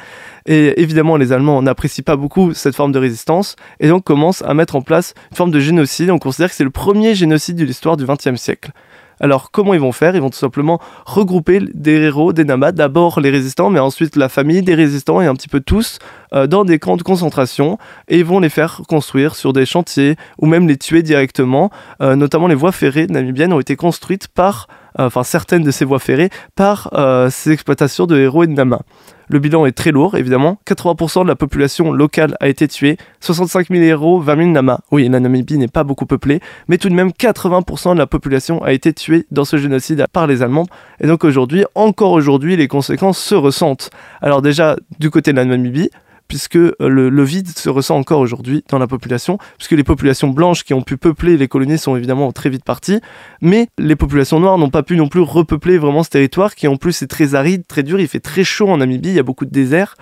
Et 0.46 0.80
évidemment, 0.82 1.16
les 1.16 1.32
Allemands 1.32 1.62
n'apprécient 1.62 2.02
pas 2.02 2.16
beaucoup 2.16 2.52
cette 2.52 2.74
forme 2.74 2.90
de 2.90 2.98
résistance 2.98 3.54
et 3.78 3.86
donc 3.86 4.02
commencent 4.02 4.42
à 4.42 4.54
mettre 4.54 4.74
en 4.74 4.82
place 4.82 5.14
une 5.30 5.36
forme 5.36 5.50
de 5.52 5.60
génocide. 5.60 6.10
On 6.10 6.18
considère 6.18 6.48
que 6.48 6.56
c'est 6.56 6.64
le 6.64 6.70
premier 6.70 7.14
génocide 7.14 7.56
de 7.56 7.64
l'histoire 7.64 7.96
du 7.96 8.06
XXe 8.06 8.34
siècle. 8.40 8.72
Alors 9.20 9.50
comment 9.50 9.74
ils 9.74 9.80
vont 9.80 9.92
faire? 9.92 10.14
Ils 10.14 10.20
vont 10.20 10.30
tout 10.30 10.38
simplement 10.38 10.80
regrouper 11.06 11.60
des 11.74 12.02
héros, 12.02 12.32
des 12.32 12.44
namas, 12.44 12.72
d'abord 12.72 13.20
les 13.20 13.30
résistants, 13.30 13.70
mais 13.70 13.80
ensuite 13.80 14.16
la 14.16 14.28
famille 14.28 14.62
des 14.62 14.74
résistants 14.74 15.20
et 15.20 15.26
un 15.26 15.34
petit 15.34 15.48
peu 15.48 15.60
tous 15.60 15.98
euh, 16.34 16.46
dans 16.46 16.64
des 16.64 16.78
camps 16.78 16.96
de 16.96 17.02
concentration 17.02 17.78
et 18.08 18.18
ils 18.18 18.24
vont 18.24 18.40
les 18.40 18.48
faire 18.48 18.82
construire 18.88 19.34
sur 19.34 19.52
des 19.52 19.66
chantiers 19.66 20.16
ou 20.38 20.46
même 20.46 20.68
les 20.68 20.76
tuer 20.76 21.02
directement. 21.02 21.70
Euh, 22.00 22.16
notamment 22.16 22.46
les 22.46 22.54
voies 22.54 22.72
ferrées 22.72 23.06
namibiennes 23.06 23.52
ont 23.52 23.60
été 23.60 23.76
construites 23.76 24.28
par, 24.28 24.68
euh, 24.98 25.06
enfin 25.06 25.22
certaines 25.22 25.62
de 25.62 25.70
ces 25.70 25.84
voies 25.84 25.98
ferrées, 25.98 26.30
par 26.54 26.90
ces 27.30 27.52
exploitations 27.52 28.06
de 28.06 28.18
héros 28.18 28.44
et 28.44 28.46
de 28.46 28.52
namas. 28.52 28.80
Le 29.30 29.38
bilan 29.38 29.66
est 29.66 29.72
très 29.72 29.90
lourd, 29.90 30.16
évidemment. 30.16 30.58
80% 30.66 31.22
de 31.24 31.28
la 31.28 31.36
population 31.36 31.92
locale 31.92 32.34
a 32.40 32.48
été 32.48 32.66
tuée, 32.66 32.96
65 33.20 33.68
000 33.68 33.82
héros, 33.82 34.20
20 34.20 34.36
000 34.36 34.48
namas. 34.50 34.80
Oui, 34.90 35.08
la 35.08 35.20
Namibie 35.20 35.58
n'est 35.58 35.68
pas 35.68 35.84
beaucoup 35.84 36.06
peuplée, 36.06 36.40
mais 36.66 36.78
tout 36.78 36.88
de 36.88 36.94
même 36.94 37.10
80% 37.10 37.92
de 37.92 37.98
la 37.98 38.06
population 38.06 38.62
a 38.64 38.72
été 38.72 38.92
tuée 38.94 39.26
dans 39.30 39.44
ce 39.44 39.58
génocide 39.58 40.06
par 40.12 40.26
les 40.26 40.42
Allemands. 40.42 40.66
Et 41.00 41.06
donc 41.06 41.24
aujourd'hui, 41.24 41.64
encore 41.74 42.12
aujourd'hui, 42.12 42.56
les 42.56 42.68
conséquences 42.68 43.18
se 43.18 43.34
ressentent. 43.34 43.90
Alors 44.22 44.40
déjà, 44.40 44.76
du 44.98 45.10
côté 45.10 45.32
de 45.32 45.36
la 45.36 45.44
Namibie, 45.44 45.90
puisque 46.28 46.56
euh, 46.56 46.74
le, 46.78 47.24
vide 47.24 47.48
se 47.48 47.68
ressent 47.68 47.96
encore 47.96 48.20
aujourd'hui 48.20 48.62
dans 48.68 48.78
la 48.78 48.86
population, 48.86 49.38
puisque 49.56 49.72
les 49.72 49.84
populations 49.84 50.28
blanches 50.28 50.64
qui 50.64 50.74
ont 50.74 50.82
pu 50.82 50.96
peupler 50.96 51.36
les 51.36 51.48
colonies 51.48 51.78
sont 51.78 51.96
évidemment 51.96 52.30
très 52.32 52.50
vite 52.50 52.64
parties, 52.64 53.00
mais 53.40 53.68
les 53.78 53.96
populations 53.96 54.38
noires 54.38 54.58
n'ont 54.58 54.70
pas 54.70 54.82
pu 54.82 54.96
non 54.96 55.08
plus 55.08 55.20
repeupler 55.20 55.78
vraiment 55.78 56.02
ce 56.02 56.10
territoire 56.10 56.54
qui 56.54 56.68
en 56.68 56.76
plus 56.76 57.02
est 57.02 57.06
très 57.06 57.34
aride, 57.34 57.66
très 57.66 57.82
dur, 57.82 57.98
il 57.98 58.08
fait 58.08 58.20
très 58.20 58.44
chaud 58.44 58.68
en 58.68 58.76
Namibie, 58.76 59.08
il 59.08 59.14
y 59.14 59.18
a 59.18 59.24
beaucoup 59.24 59.46
de 59.46 59.50
déserts. 59.50 59.96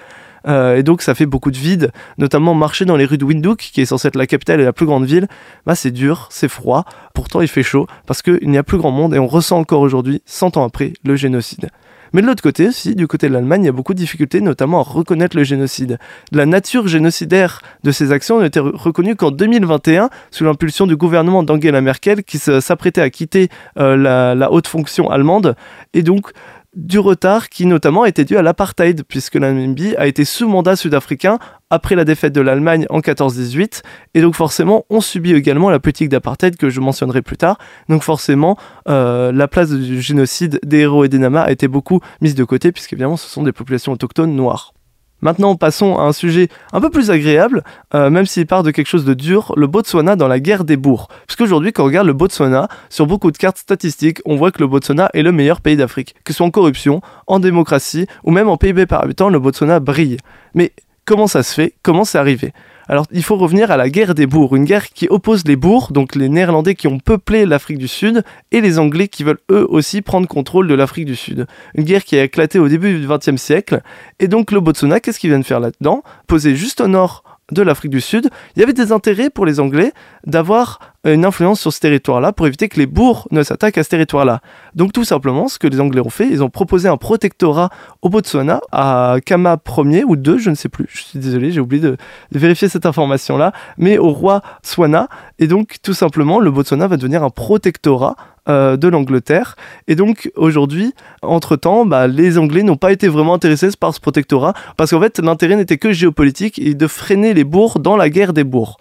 Euh, 0.47 0.77
et 0.77 0.83
donc 0.83 1.03
ça 1.03 1.15
fait 1.15 1.27
beaucoup 1.27 1.51
de 1.51 1.57
vide, 1.57 1.91
notamment 2.19 2.55
marcher 2.55 2.85
dans 2.85 2.97
les 2.97 3.05
rues 3.05 3.19
de 3.19 3.25
Windhoek, 3.25 3.59
qui 3.59 3.81
est 3.81 3.87
censée 3.87 4.09
être 4.09 4.17
la 4.17 4.27
capitale 4.27 4.61
et 4.61 4.65
la 4.65 4.73
plus 4.73 4.87
grande 4.87 5.05
ville, 5.05 5.27
bah 5.65 5.75
c'est 5.75 5.91
dur, 5.91 6.29
c'est 6.31 6.49
froid, 6.49 6.85
pourtant 7.15 7.41
il 7.41 7.49
fait 7.49 7.65
chaud, 7.65 7.87
parce 8.07 8.23
qu'il 8.23 8.49
n'y 8.49 8.59
a 8.59 8.63
plus 8.63 8.79
grand 8.79 8.93
monde 8.93 9.15
et 9.15 9.19
on 9.19 9.27
ressent 9.27 9.59
encore 9.59 9.81
aujourd'hui, 9.81 10.23
100 10.27 10.57
ans 10.57 10.65
après, 10.65 10.93
le 11.05 11.17
génocide. 11.17 11.71
Mais 12.13 12.23
de 12.23 12.27
l'autre 12.27 12.43
côté 12.43 12.69
aussi, 12.69 12.95
du 12.95 13.07
côté 13.07 13.29
de 13.29 13.35
l'Allemagne, 13.35 13.63
il 13.63 13.67
y 13.67 13.69
a 13.69 13.73
beaucoup 13.73 13.95
de 13.95 13.99
difficultés, 13.99 14.41
notamment 14.41 14.81
à 14.81 14.83
reconnaître 14.83 15.37
le 15.37 15.45
génocide. 15.45 15.99
La 16.33 16.47
nature 16.47 16.89
génocidaire 16.89 17.61
de 17.85 17.91
ces 17.91 18.13
actions 18.13 18.43
été 18.47 18.61
reconnue 18.61 19.17
qu'en 19.17 19.31
2021, 19.31 20.11
sous 20.31 20.45
l'impulsion 20.45 20.87
du 20.87 20.97
gouvernement 20.97 21.43
d'Angela 21.43 21.81
Merkel, 21.81 22.25
qui 22.25 22.39
s'apprêtait 22.39 23.03
à 23.03 23.11
quitter 23.11 23.49
euh, 23.79 23.97
la, 23.97 24.35
la 24.35 24.51
haute 24.51 24.67
fonction 24.67 25.11
allemande. 25.11 25.57
Et 25.93 26.03
donc, 26.03 26.31
du 26.77 26.99
retard 26.99 27.49
qui 27.49 27.67
notamment 27.67 28.05
était 28.05 28.25
dû 28.25 28.37
à 28.37 28.43
l'apartheid, 28.43 29.03
puisque 29.09 29.35
la 29.35 29.53
Namibie 29.53 29.97
a 29.97 30.07
été 30.07 30.25
sous 30.25 30.47
mandat 30.47 30.77
sud-africain 30.77 31.39
après 31.71 31.97
la 31.97 32.05
défaite 32.05 32.33
de 32.33 32.41
l'Allemagne 32.41 32.87
en 32.91 33.01
14-18, 33.01 33.83
et 34.15 34.21
donc 34.21 34.35
forcément 34.35 34.85
on 34.91 35.01
subit 35.01 35.33
également 35.33 35.71
la 35.71 35.81
politique 35.81 36.11
d'apartheid 36.11 36.57
que 36.57 36.71
je 36.71 36.81
mentionnerai 36.81 37.23
plus 37.23 37.39
tard, 37.39 37.59
donc 37.89 38.03
forcément 38.03 38.57
euh, 38.89 39.33
la 39.33 39.49
place 39.49 39.71
du 39.71 40.01
génocide 40.01 40.61
des 40.65 40.81
héros 40.81 41.05
et 41.05 41.09
des 41.09 41.19
namas 41.19 41.43
a 41.43 41.51
été 41.51 41.67
beaucoup 41.67 42.01
mise 42.21 42.35
de 42.35 42.45
côté, 42.45 42.71
puisqu'évidemment 42.71 43.17
ce 43.17 43.29
sont 43.29 43.43
des 43.43 43.53
populations 43.53 43.93
autochtones 43.93 44.37
noires. 44.37 44.76
Maintenant, 45.23 45.57
passons 45.57 45.99
à 45.99 46.03
un 46.03 46.13
sujet 46.13 46.49
un 46.73 46.81
peu 46.81 46.91
plus 46.91 47.11
agréable, 47.11 47.65
euh, 47.95 48.11
même 48.11 48.27
s'il 48.27 48.47
part 48.47 48.63
de 48.63 48.71
quelque 48.71 48.87
chose 48.87 49.05
de 49.05 49.15
dur, 49.15 49.53
le 49.57 49.67
Botswana 49.67 50.15
dans 50.15 50.29
la 50.29 50.41
guerre 50.41 50.65
des 50.65 50.77
bourgs. 50.77 51.09
Parce 51.27 51.37
qu'aujourd'hui, 51.37 51.73
quand 51.73 51.85
on 51.85 51.87
regarde 51.87 52.07
le 52.07 52.13
Botswana, 52.13 52.69
sur 52.91 53.07
beaucoup 53.07 53.31
de 53.31 53.39
cartes 53.39 53.59
statistiques, 53.59 54.21
on 54.27 54.37
voit 54.37 54.51
que 54.53 54.61
le 54.61 54.67
Botswana 54.67 55.09
est 55.15 55.23
le 55.23 55.33
meilleur 55.33 55.61
pays 55.61 55.77
d'Afrique. 55.77 56.15
Que 56.25 56.33
ce 56.33 56.39
soit 56.39 56.47
en 56.47 56.51
corruption, 56.51 57.01
en 57.27 57.39
démocratie, 57.39 58.07
ou 58.25 58.31
même 58.31 58.49
en 58.49 58.57
PIB 58.57 58.87
par 58.87 59.03
habitant, 59.03 59.31
le 59.31 59.39
Botswana 59.39 59.81
brille. 59.81 60.19
Mais 60.55 60.73
comment 61.07 61.27
ça 61.27 61.43
se 61.43 61.55
fait? 61.55 61.75
Comment 61.83 62.05
c'est 62.05 62.19
arrivé? 62.19 62.53
Alors 62.89 63.07
il 63.11 63.23
faut 63.23 63.37
revenir 63.37 63.71
à 63.71 63.77
la 63.77 63.89
guerre 63.91 64.15
des 64.15 64.27
bourgs, 64.27 64.57
une 64.57 64.65
guerre 64.65 64.89
qui 64.91 65.07
oppose 65.09 65.45
les 65.47 65.57
bourgs, 65.57 65.93
donc 65.93 66.15
les 66.15 66.29
Néerlandais 66.29 66.75
qui 66.75 66.87
ont 66.87 66.99
peuplé 66.99 67.47
l'Afrique 67.47 67.79
du 67.79 67.89
Sud, 67.89 68.23
et 68.53 68.61
les 68.61 68.79
Anglais 68.79 69.09
qui 69.09 69.25
veulent 69.25 69.41
eux 69.51 69.67
aussi 69.69 70.03
prendre 70.03 70.29
contrôle 70.29 70.69
de 70.69 70.75
l'Afrique 70.75 71.07
du 71.07 71.17
Sud. 71.17 71.47
Une 71.75 71.85
guerre 71.85 72.05
qui 72.05 72.17
a 72.17 72.25
éclaté 72.25 72.59
au 72.59 72.69
début 72.69 72.99
du 72.99 73.07
XXe 73.07 73.41
siècle, 73.41 73.83
et 74.19 74.29
donc 74.29 74.53
le 74.53 74.61
Botswana, 74.61 75.01
qu'est-ce 75.01 75.19
qu'il 75.19 75.31
vient 75.31 75.39
de 75.39 75.45
faire 75.45 75.61
là-dedans? 75.61 76.03
Posé 76.27 76.55
juste 76.57 76.81
au 76.81 76.89
nord 76.89 77.25
de 77.53 77.63
l'Afrique 77.63 77.93
du 77.93 78.01
Sud, 78.01 78.31
il 78.55 78.61
y 78.61 78.63
avait 78.63 78.73
des 78.73 78.93
intérêts 78.93 79.31
pour 79.31 79.47
les 79.47 79.61
Anglais 79.61 79.93
d'avoir 80.27 80.96
une 81.15 81.25
influence 81.25 81.61
sur 81.61 81.73
ce 81.73 81.81
territoire-là 81.81 82.33
pour 82.33 82.47
éviter 82.47 82.69
que 82.69 82.79
les 82.79 82.87
bourgs 82.87 83.27
ne 83.31 83.43
s'attaquent 83.43 83.79
à 83.79 83.85
ce 83.85 83.89
territoire-là. 83.91 84.41
Donc 84.75 84.93
tout 84.93 85.05
simplement, 85.05 85.49
ce 85.49 85.59
que 85.59 85.67
les 85.67 85.81
Anglais 85.81 86.01
ont 86.01 86.11
fait, 86.11 86.29
ils 86.29 86.43
ont 86.43 86.51
proposé 86.51 86.89
un 86.89 86.97
protectorat 86.97 87.71
au 88.03 88.09
Botswana, 88.09 88.61
à 88.73 89.17
Kama 89.25 89.59
Ier 89.79 90.05
ou 90.05 90.17
2, 90.17 90.39
je 90.39 90.51
ne 90.51 90.55
sais 90.55 90.69
plus, 90.69 90.87
je 90.89 91.03
suis 91.03 91.19
désolé, 91.19 91.51
j'ai 91.51 91.61
oublié 91.61 91.83
de, 91.83 91.97
de, 92.33 92.39
vérifier 92.39 92.69
cette 92.69 92.87
information-là, 92.87 93.53
mais 93.79 93.99
au 93.99 94.11
roi 94.11 94.43
Swana, 94.63 95.09
et 95.39 95.47
donc 95.47 95.77
tout 95.83 95.95
simplement, 95.95 96.41
le 96.41 96.51
Botswana 96.51 96.87
va 96.87 96.97
devenir 96.97 97.23
un 97.23 97.31
protectorat 97.31 98.17
euh, 98.49 98.77
de 98.77 98.87
l'Angleterre. 98.87 99.57
Et 99.89 99.97
donc 99.97 100.31
aujourd'hui, 100.37 100.95
entre-temps, 101.23 101.85
bah, 101.85 102.07
les 102.07 102.39
Anglais 102.39 102.63
n'ont 102.63 102.77
pas 102.77 102.93
été 102.93 103.09
vraiment 103.09 103.35
intéressés 103.35 103.71
par 103.79 103.93
ce 103.93 103.99
protectorat, 104.01 104.55
parce 104.77 104.91
qu'en 104.91 105.01
fait 105.01 105.19
l'intérêt 105.19 105.57
n'était 105.57 105.79
que 105.79 105.91
géopolitique 105.91 106.61
et 106.61 106.75
de 106.75 106.87
freiner 106.87 107.35
les 107.35 107.43
bourgs 107.43 107.81
dans 107.81 107.97
la 107.97 108.09
guerre 108.09 108.33
des 108.33 108.45
bourgs. 108.45 108.77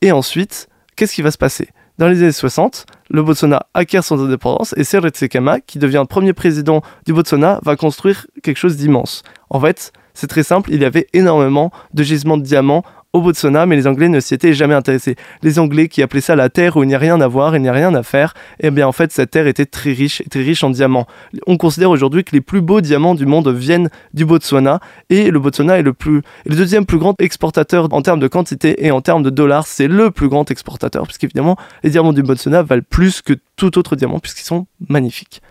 Et 0.00 0.12
ensuite, 0.12 0.68
qu'est-ce 0.96 1.14
qui 1.14 1.22
va 1.22 1.30
se 1.30 1.38
passer? 1.38 1.68
Dans 1.98 2.08
les 2.08 2.22
années 2.22 2.32
60, 2.32 2.86
le 3.10 3.22
Botswana 3.22 3.66
acquiert 3.74 4.02
son 4.02 4.18
indépendance 4.18 4.74
et 4.76 4.84
Seretse 4.84 5.18
Sekama, 5.18 5.60
qui 5.60 5.78
devient 5.78 6.04
premier 6.08 6.32
président 6.32 6.82
du 7.06 7.12
Botswana, 7.12 7.60
va 7.62 7.76
construire 7.76 8.26
quelque 8.42 8.56
chose 8.56 8.76
d'immense. 8.76 9.22
En 9.50 9.60
fait, 9.60 9.92
c'est 10.14 10.26
très 10.26 10.42
simple, 10.42 10.70
il 10.72 10.80
y 10.80 10.84
avait 10.84 11.06
énormément 11.12 11.70
de 11.92 12.02
gisements 12.02 12.38
de 12.38 12.42
diamants 12.42 12.82
au 13.12 13.20
Botswana, 13.20 13.66
mais 13.66 13.76
les 13.76 13.86
Anglais 13.86 14.08
ne 14.08 14.20
s'y 14.20 14.34
étaient 14.34 14.54
jamais 14.54 14.74
intéressés. 14.74 15.16
Les 15.42 15.58
Anglais 15.58 15.88
qui 15.88 16.02
appelaient 16.02 16.20
ça 16.20 16.36
la 16.36 16.48
terre 16.48 16.76
où 16.76 16.82
il 16.82 16.86
n'y 16.86 16.94
a 16.94 16.98
rien 16.98 17.20
à 17.20 17.28
voir, 17.28 17.54
il 17.56 17.62
n'y 17.62 17.68
a 17.68 17.72
rien 17.72 17.94
à 17.94 18.02
faire, 18.02 18.34
eh 18.60 18.70
bien 18.70 18.86
en 18.86 18.92
fait 18.92 19.12
cette 19.12 19.30
terre 19.30 19.46
était 19.46 19.66
très 19.66 19.92
riche, 19.92 20.22
très 20.30 20.40
riche 20.40 20.64
en 20.64 20.70
diamants. 20.70 21.06
On 21.46 21.56
considère 21.56 21.90
aujourd'hui 21.90 22.24
que 22.24 22.32
les 22.32 22.40
plus 22.40 22.60
beaux 22.60 22.80
diamants 22.80 23.14
du 23.14 23.26
monde 23.26 23.48
viennent 23.48 23.90
du 24.14 24.24
Botswana 24.24 24.80
et 25.10 25.30
le 25.30 25.38
Botswana 25.38 25.78
est 25.78 25.82
le 25.82 25.92
plus, 25.92 26.22
le 26.46 26.56
deuxième 26.56 26.86
plus 26.86 26.98
grand 26.98 27.20
exportateur 27.20 27.88
en 27.92 28.02
termes 28.02 28.20
de 28.20 28.28
quantité 28.28 28.86
et 28.86 28.90
en 28.90 29.00
termes 29.00 29.22
de 29.22 29.30
dollars, 29.30 29.66
c'est 29.66 29.88
le 29.88 30.10
plus 30.10 30.28
grand 30.28 30.50
exportateur 30.50 31.04
puisqu'évidemment 31.04 31.56
les 31.82 31.90
diamants 31.90 32.12
du 32.12 32.22
Botswana 32.22 32.62
valent 32.62 32.82
plus 32.88 33.20
que 33.20 33.34
tout 33.56 33.78
autre 33.78 33.96
diamant 33.96 34.20
puisqu'ils 34.20 34.44
sont 34.44 34.66
magnifiques. 34.88 35.42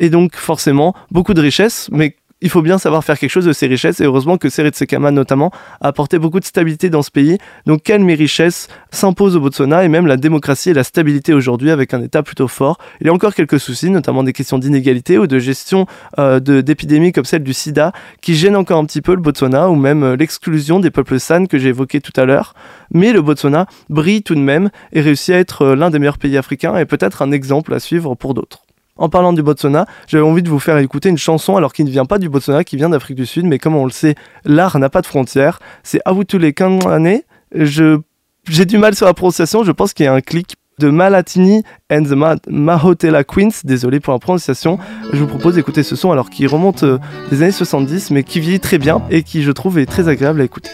Et 0.00 0.10
donc 0.10 0.36
forcément 0.36 0.94
beaucoup 1.10 1.34
de 1.34 1.40
richesses, 1.40 1.88
mais 1.92 2.16
il 2.40 2.50
faut 2.50 2.62
bien 2.62 2.78
savoir 2.78 3.04
faire 3.04 3.18
quelque 3.18 3.30
chose 3.30 3.44
de 3.44 3.52
ces 3.52 3.66
richesses 3.66 4.00
et 4.00 4.04
heureusement 4.04 4.36
que 4.38 4.48
Sekama 4.48 5.10
notamment 5.10 5.50
a 5.80 5.88
apporté 5.88 6.18
beaucoup 6.18 6.40
de 6.40 6.44
stabilité 6.44 6.90
dans 6.90 7.02
ce 7.02 7.10
pays. 7.10 7.38
Donc 7.66 7.82
calme 7.82 8.08
et 8.10 8.14
richesse 8.14 8.68
s'imposent 8.90 9.36
au 9.36 9.40
Botswana 9.40 9.84
et 9.84 9.88
même 9.88 10.06
la 10.06 10.16
démocratie 10.16 10.70
et 10.70 10.74
la 10.74 10.84
stabilité 10.84 11.34
aujourd'hui 11.34 11.70
avec 11.70 11.94
un 11.94 12.02
État 12.02 12.22
plutôt 12.22 12.48
fort? 12.48 12.78
Il 13.00 13.06
y 13.06 13.10
a 13.10 13.12
encore 13.12 13.34
quelques 13.34 13.58
soucis, 13.58 13.90
notamment 13.90 14.22
des 14.22 14.32
questions 14.32 14.58
d'inégalité 14.58 15.18
ou 15.18 15.26
de 15.26 15.38
gestion 15.38 15.86
euh, 16.18 16.40
d'épidémies 16.40 17.12
comme 17.12 17.24
celle 17.24 17.42
du 17.42 17.52
sida 17.52 17.92
qui 18.20 18.34
gênent 18.34 18.56
encore 18.56 18.78
un 18.78 18.84
petit 18.84 19.02
peu 19.02 19.14
le 19.14 19.20
Botswana 19.20 19.68
ou 19.68 19.74
même 19.74 20.02
euh, 20.02 20.16
l'exclusion 20.16 20.80
des 20.80 20.90
peuples 20.90 21.18
san 21.18 21.48
que 21.48 21.58
j'ai 21.58 21.70
évoqué 21.70 22.00
tout 22.00 22.12
à 22.16 22.24
l'heure. 22.24 22.54
Mais 22.92 23.12
le 23.12 23.22
Botswana 23.22 23.66
brille 23.88 24.22
tout 24.22 24.34
de 24.34 24.40
même 24.40 24.70
et 24.92 25.00
réussit 25.00 25.34
à 25.34 25.38
être 25.38 25.62
euh, 25.62 25.76
l'un 25.76 25.90
des 25.90 25.98
meilleurs 25.98 26.18
pays 26.18 26.36
africains 26.36 26.76
et 26.76 26.84
peut-être 26.84 27.22
un 27.22 27.32
exemple 27.32 27.74
à 27.74 27.80
suivre 27.80 28.14
pour 28.14 28.34
d'autres. 28.34 28.67
En 28.98 29.08
parlant 29.08 29.32
du 29.32 29.42
Botswana, 29.42 29.86
j'avais 30.06 30.24
envie 30.24 30.42
de 30.42 30.48
vous 30.48 30.58
faire 30.58 30.76
écouter 30.78 31.08
une 31.08 31.18
chanson 31.18 31.56
alors 31.56 31.72
qui 31.72 31.84
ne 31.84 31.90
vient 31.90 32.04
pas 32.04 32.18
du 32.18 32.28
Botswana, 32.28 32.64
qui 32.64 32.76
vient 32.76 32.90
d'Afrique 32.90 33.16
du 33.16 33.26
Sud, 33.26 33.46
mais 33.46 33.58
comme 33.58 33.76
on 33.76 33.84
le 33.84 33.90
sait, 33.90 34.16
l'art 34.44 34.78
n'a 34.78 34.90
pas 34.90 35.00
de 35.00 35.06
frontières. 35.06 35.60
C'est 35.82 36.00
Awutule 36.04 36.52
Kanane. 36.52 37.20
Je 37.54 37.98
j'ai 38.48 38.64
du 38.64 38.78
mal 38.78 38.94
sur 38.94 39.06
la 39.06 39.14
prononciation, 39.14 39.62
je 39.62 39.72
pense 39.72 39.92
qu'il 39.92 40.04
y 40.04 40.08
a 40.08 40.14
un 40.14 40.22
clic 40.22 40.56
de 40.78 40.88
Malatini 40.88 41.64
and 41.90 42.04
the 42.04 42.48
Mahotela 42.48 43.24
Queens, 43.24 43.50
désolé 43.64 44.00
pour 44.00 44.12
la 44.12 44.18
prononciation. 44.18 44.78
Je 45.12 45.18
vous 45.18 45.26
propose 45.26 45.56
d'écouter 45.56 45.82
ce 45.82 45.96
son 45.96 46.12
alors 46.12 46.30
qui 46.30 46.46
remonte 46.46 46.82
euh, 46.84 46.98
des 47.30 47.42
années 47.42 47.52
70 47.52 48.10
mais 48.10 48.22
qui 48.22 48.40
vieillit 48.40 48.60
très 48.60 48.78
bien 48.78 49.02
et 49.10 49.22
qui 49.22 49.42
je 49.42 49.52
trouve 49.52 49.78
est 49.78 49.86
très 49.86 50.08
agréable 50.08 50.40
à 50.40 50.44
écouter. 50.44 50.70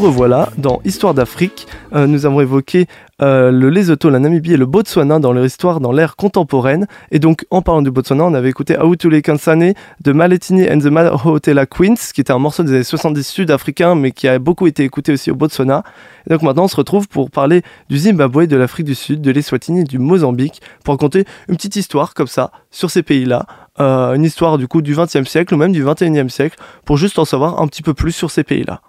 Revoilà 0.00 0.48
dans 0.56 0.80
Histoire 0.84 1.12
d'Afrique. 1.12 1.66
Euh, 1.94 2.06
nous 2.06 2.24
avons 2.24 2.40
évoqué 2.40 2.86
euh, 3.20 3.50
le 3.50 3.68
Lesotho, 3.68 4.08
la 4.08 4.18
Namibie 4.18 4.54
et 4.54 4.56
le 4.56 4.64
Botswana 4.64 5.18
dans 5.18 5.32
leur 5.32 5.44
histoire 5.44 5.78
dans 5.80 5.92
l'ère 5.92 6.16
contemporaine. 6.16 6.86
Et 7.10 7.18
donc, 7.18 7.44
en 7.50 7.60
parlant 7.60 7.82
du 7.82 7.90
Botswana, 7.90 8.24
on 8.24 8.32
avait 8.32 8.48
écouté 8.48 8.78
Autule 8.78 9.20
Kansane 9.20 9.74
de 10.02 10.12
Maletini 10.12 10.66
and 10.70 10.78
the 10.78 10.86
Mahotela 10.86 11.66
Queens, 11.66 11.96
qui 12.14 12.22
était 12.22 12.32
un 12.32 12.38
morceau 12.38 12.62
des 12.62 12.72
années 12.72 12.82
70 12.82 13.22
sud-africain, 13.22 13.94
mais 13.94 14.10
qui 14.10 14.26
a 14.26 14.38
beaucoup 14.38 14.66
été 14.66 14.84
écouté 14.84 15.12
aussi 15.12 15.30
au 15.30 15.34
Botswana. 15.34 15.84
Et 16.26 16.30
donc 16.30 16.42
maintenant, 16.42 16.64
on 16.64 16.68
se 16.68 16.76
retrouve 16.76 17.06
pour 17.06 17.30
parler 17.30 17.62
du 17.90 17.98
Zimbabwe, 17.98 18.46
de 18.46 18.56
l'Afrique 18.56 18.86
du 18.86 18.94
Sud, 18.94 19.20
de 19.20 19.30
l'Eswatini 19.30 19.80
et 19.80 19.84
du 19.84 19.98
Mozambique, 19.98 20.62
pour 20.82 20.94
raconter 20.94 21.26
une 21.48 21.56
petite 21.56 21.76
histoire 21.76 22.14
comme 22.14 22.26
ça 22.26 22.52
sur 22.70 22.90
ces 22.90 23.02
pays-là. 23.02 23.44
Euh, 23.80 24.14
une 24.14 24.24
histoire 24.24 24.56
du 24.56 24.66
coup 24.66 24.80
du 24.80 24.94
XXe 24.94 25.28
siècle 25.28 25.54
ou 25.54 25.58
même 25.58 25.72
du 25.72 25.84
XXIe 25.84 26.30
siècle, 26.30 26.56
pour 26.86 26.96
juste 26.96 27.18
en 27.18 27.26
savoir 27.26 27.60
un 27.60 27.68
petit 27.68 27.82
peu 27.82 27.92
plus 27.92 28.12
sur 28.12 28.30
ces 28.30 28.44
pays-là. 28.44 28.80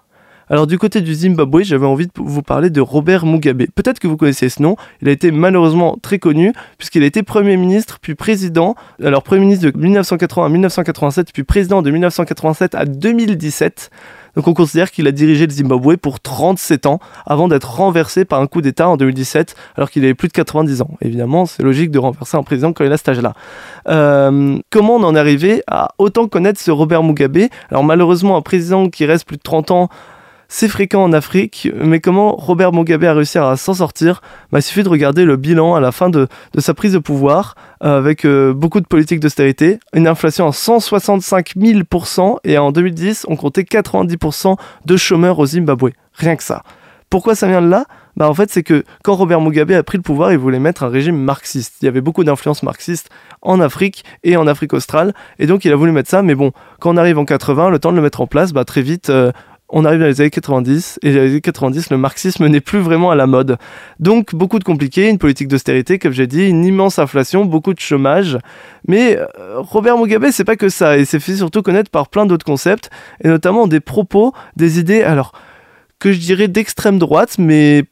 Alors 0.51 0.67
du 0.67 0.77
côté 0.77 0.99
du 0.99 1.15
Zimbabwe, 1.15 1.61
j'avais 1.63 1.85
envie 1.85 2.07
de 2.07 2.11
vous 2.17 2.41
parler 2.41 2.69
de 2.69 2.81
Robert 2.81 3.25
Mugabe. 3.25 3.63
Peut-être 3.73 3.99
que 3.99 4.07
vous 4.09 4.17
connaissez 4.17 4.49
ce 4.49 4.61
nom. 4.61 4.75
Il 5.01 5.07
a 5.07 5.11
été 5.13 5.31
malheureusement 5.31 5.97
très 6.01 6.19
connu 6.19 6.51
puisqu'il 6.77 7.03
a 7.03 7.05
été 7.05 7.23
Premier 7.23 7.55
ministre 7.55 7.99
puis 8.01 8.15
président. 8.15 8.75
Alors 9.01 9.23
Premier 9.23 9.45
ministre 9.45 9.71
de 9.71 9.77
1980 9.77 10.45
à 10.45 10.49
1987 10.49 11.31
puis 11.31 11.43
président 11.45 11.81
de 11.81 11.89
1987 11.89 12.75
à 12.75 12.83
2017. 12.83 13.91
Donc 14.35 14.45
on 14.49 14.53
considère 14.53 14.91
qu'il 14.91 15.07
a 15.07 15.13
dirigé 15.13 15.47
le 15.47 15.53
Zimbabwe 15.53 15.95
pour 15.95 16.19
37 16.19 16.85
ans 16.85 16.99
avant 17.25 17.47
d'être 17.47 17.73
renversé 17.73 18.25
par 18.25 18.41
un 18.41 18.47
coup 18.47 18.59
d'État 18.59 18.89
en 18.89 18.97
2017 18.97 19.55
alors 19.77 19.89
qu'il 19.89 20.03
avait 20.03 20.15
plus 20.15 20.27
de 20.27 20.33
90 20.33 20.81
ans. 20.81 20.97
Évidemment, 20.99 21.45
c'est 21.45 21.63
logique 21.63 21.91
de 21.91 21.99
renverser 21.99 22.35
un 22.35 22.43
président 22.43 22.73
quand 22.73 22.83
il 22.83 22.91
a 22.91 22.97
cet 22.97 23.07
âge-là. 23.07 23.35
Euh, 23.87 24.59
comment 24.69 24.97
on 24.97 25.03
en 25.03 25.15
est 25.15 25.19
arrivé 25.19 25.63
à 25.67 25.91
autant 25.97 26.27
connaître 26.27 26.59
ce 26.59 26.71
Robert 26.71 27.03
Mugabe? 27.03 27.47
Alors 27.69 27.85
malheureusement, 27.85 28.35
un 28.35 28.41
président 28.41 28.89
qui 28.89 29.05
reste 29.05 29.25
plus 29.25 29.37
de 29.37 29.43
30 29.43 29.71
ans 29.71 29.89
c'est 30.53 30.67
fréquent 30.67 31.01
en 31.01 31.13
Afrique, 31.13 31.69
mais 31.73 32.01
comment 32.01 32.35
Robert 32.35 32.73
Mugabe 32.73 33.05
a 33.05 33.13
réussi 33.13 33.37
à 33.37 33.55
s'en 33.55 33.73
sortir? 33.73 34.21
Bah, 34.51 34.59
Il 34.59 34.61
suffit 34.61 34.83
de 34.83 34.89
regarder 34.89 35.23
le 35.23 35.37
bilan 35.37 35.75
à 35.75 35.79
la 35.79 35.93
fin 35.93 36.09
de, 36.09 36.27
sa 36.57 36.73
prise 36.73 36.91
de 36.91 36.99
pouvoir, 36.99 37.55
euh, 37.85 37.97
avec 37.97 38.25
euh, 38.25 38.53
beaucoup 38.53 38.81
de 38.81 38.85
politiques 38.85 39.21
d'austérité, 39.21 39.79
une 39.93 40.07
inflation 40.07 40.49
à 40.49 40.51
165 40.51 41.55
000%, 41.55 42.35
et 42.43 42.57
en 42.57 42.73
2010, 42.73 43.27
on 43.29 43.37
comptait 43.37 43.61
90% 43.61 44.57
de 44.85 44.97
chômeurs 44.97 45.39
au 45.39 45.45
Zimbabwe. 45.45 45.91
Rien 46.15 46.35
que 46.35 46.43
ça. 46.43 46.63
Pourquoi 47.09 47.33
ça 47.33 47.47
vient 47.47 47.61
de 47.61 47.69
là? 47.69 47.85
Bah 48.17 48.29
en 48.29 48.33
fait, 48.33 48.49
c'est 48.51 48.63
que 48.63 48.83
quand 49.03 49.15
Robert 49.15 49.41
Mugabe 49.41 49.71
a 49.71 49.83
pris 49.83 49.97
le 49.97 50.03
pouvoir, 50.03 50.31
il 50.31 50.37
voulait 50.37 50.59
mettre 50.59 50.83
un 50.83 50.89
régime 50.89 51.17
marxiste. 51.17 51.75
Il 51.81 51.85
y 51.85 51.87
avait 51.87 52.01
beaucoup 52.01 52.23
d'influence 52.23 52.61
marxiste 52.63 53.09
en 53.41 53.59
Afrique 53.59 54.03
et 54.23 54.35
en 54.37 54.47
Afrique 54.47 54.73
australe, 54.73 55.13
et 55.39 55.47
donc 55.47 55.65
il 55.65 55.71
a 55.71 55.75
voulu 55.75 55.91
mettre 55.91 56.09
ça. 56.09 56.21
Mais 56.21 56.35
bon, 56.35 56.51
quand 56.79 56.93
on 56.93 56.97
arrive 56.97 57.17
en 57.17 57.25
80, 57.25 57.69
le 57.69 57.79
temps 57.79 57.91
de 57.91 57.95
le 57.95 58.01
mettre 58.01 58.21
en 58.21 58.27
place, 58.27 58.53
bah, 58.53 58.65
très 58.65 58.81
vite, 58.81 59.09
euh, 59.09 59.31
on 59.71 59.85
arrive 59.85 59.99
dans 59.99 60.05
les 60.05 60.21
années 60.21 60.29
90 60.29 60.99
et 61.01 61.13
dans 61.13 61.21
les 61.21 61.31
années 61.31 61.41
90 61.41 61.89
le 61.89 61.97
marxisme 61.97 62.45
n'est 62.47 62.61
plus 62.61 62.79
vraiment 62.79 63.11
à 63.11 63.15
la 63.15 63.25
mode. 63.25 63.57
Donc 63.99 64.35
beaucoup 64.35 64.59
de 64.59 64.63
compliqués, 64.63 65.09
une 65.09 65.17
politique 65.17 65.47
d'austérité 65.47 65.97
comme 65.97 66.11
j'ai 66.11 66.27
dit, 66.27 66.47
une 66.47 66.65
immense 66.65 66.99
inflation, 66.99 67.45
beaucoup 67.45 67.73
de 67.73 67.79
chômage. 67.79 68.37
Mais 68.87 69.17
euh, 69.17 69.59
Robert 69.59 69.97
Mugabe 69.97 70.27
c'est 70.31 70.43
pas 70.43 70.55
que 70.55 70.69
ça, 70.69 70.97
il 70.97 71.05
s'est 71.05 71.19
fait 71.19 71.35
surtout 71.35 71.61
connaître 71.61 71.89
par 71.89 72.09
plein 72.09 72.25
d'autres 72.25 72.45
concepts 72.45 72.89
et 73.23 73.27
notamment 73.27 73.67
des 73.67 73.79
propos, 73.79 74.33
des 74.55 74.79
idées 74.79 75.01
alors 75.03 75.31
que 75.99 76.11
je 76.11 76.19
dirais 76.19 76.47
d'extrême 76.47 76.99
droite 76.99 77.35
mais 77.37 77.85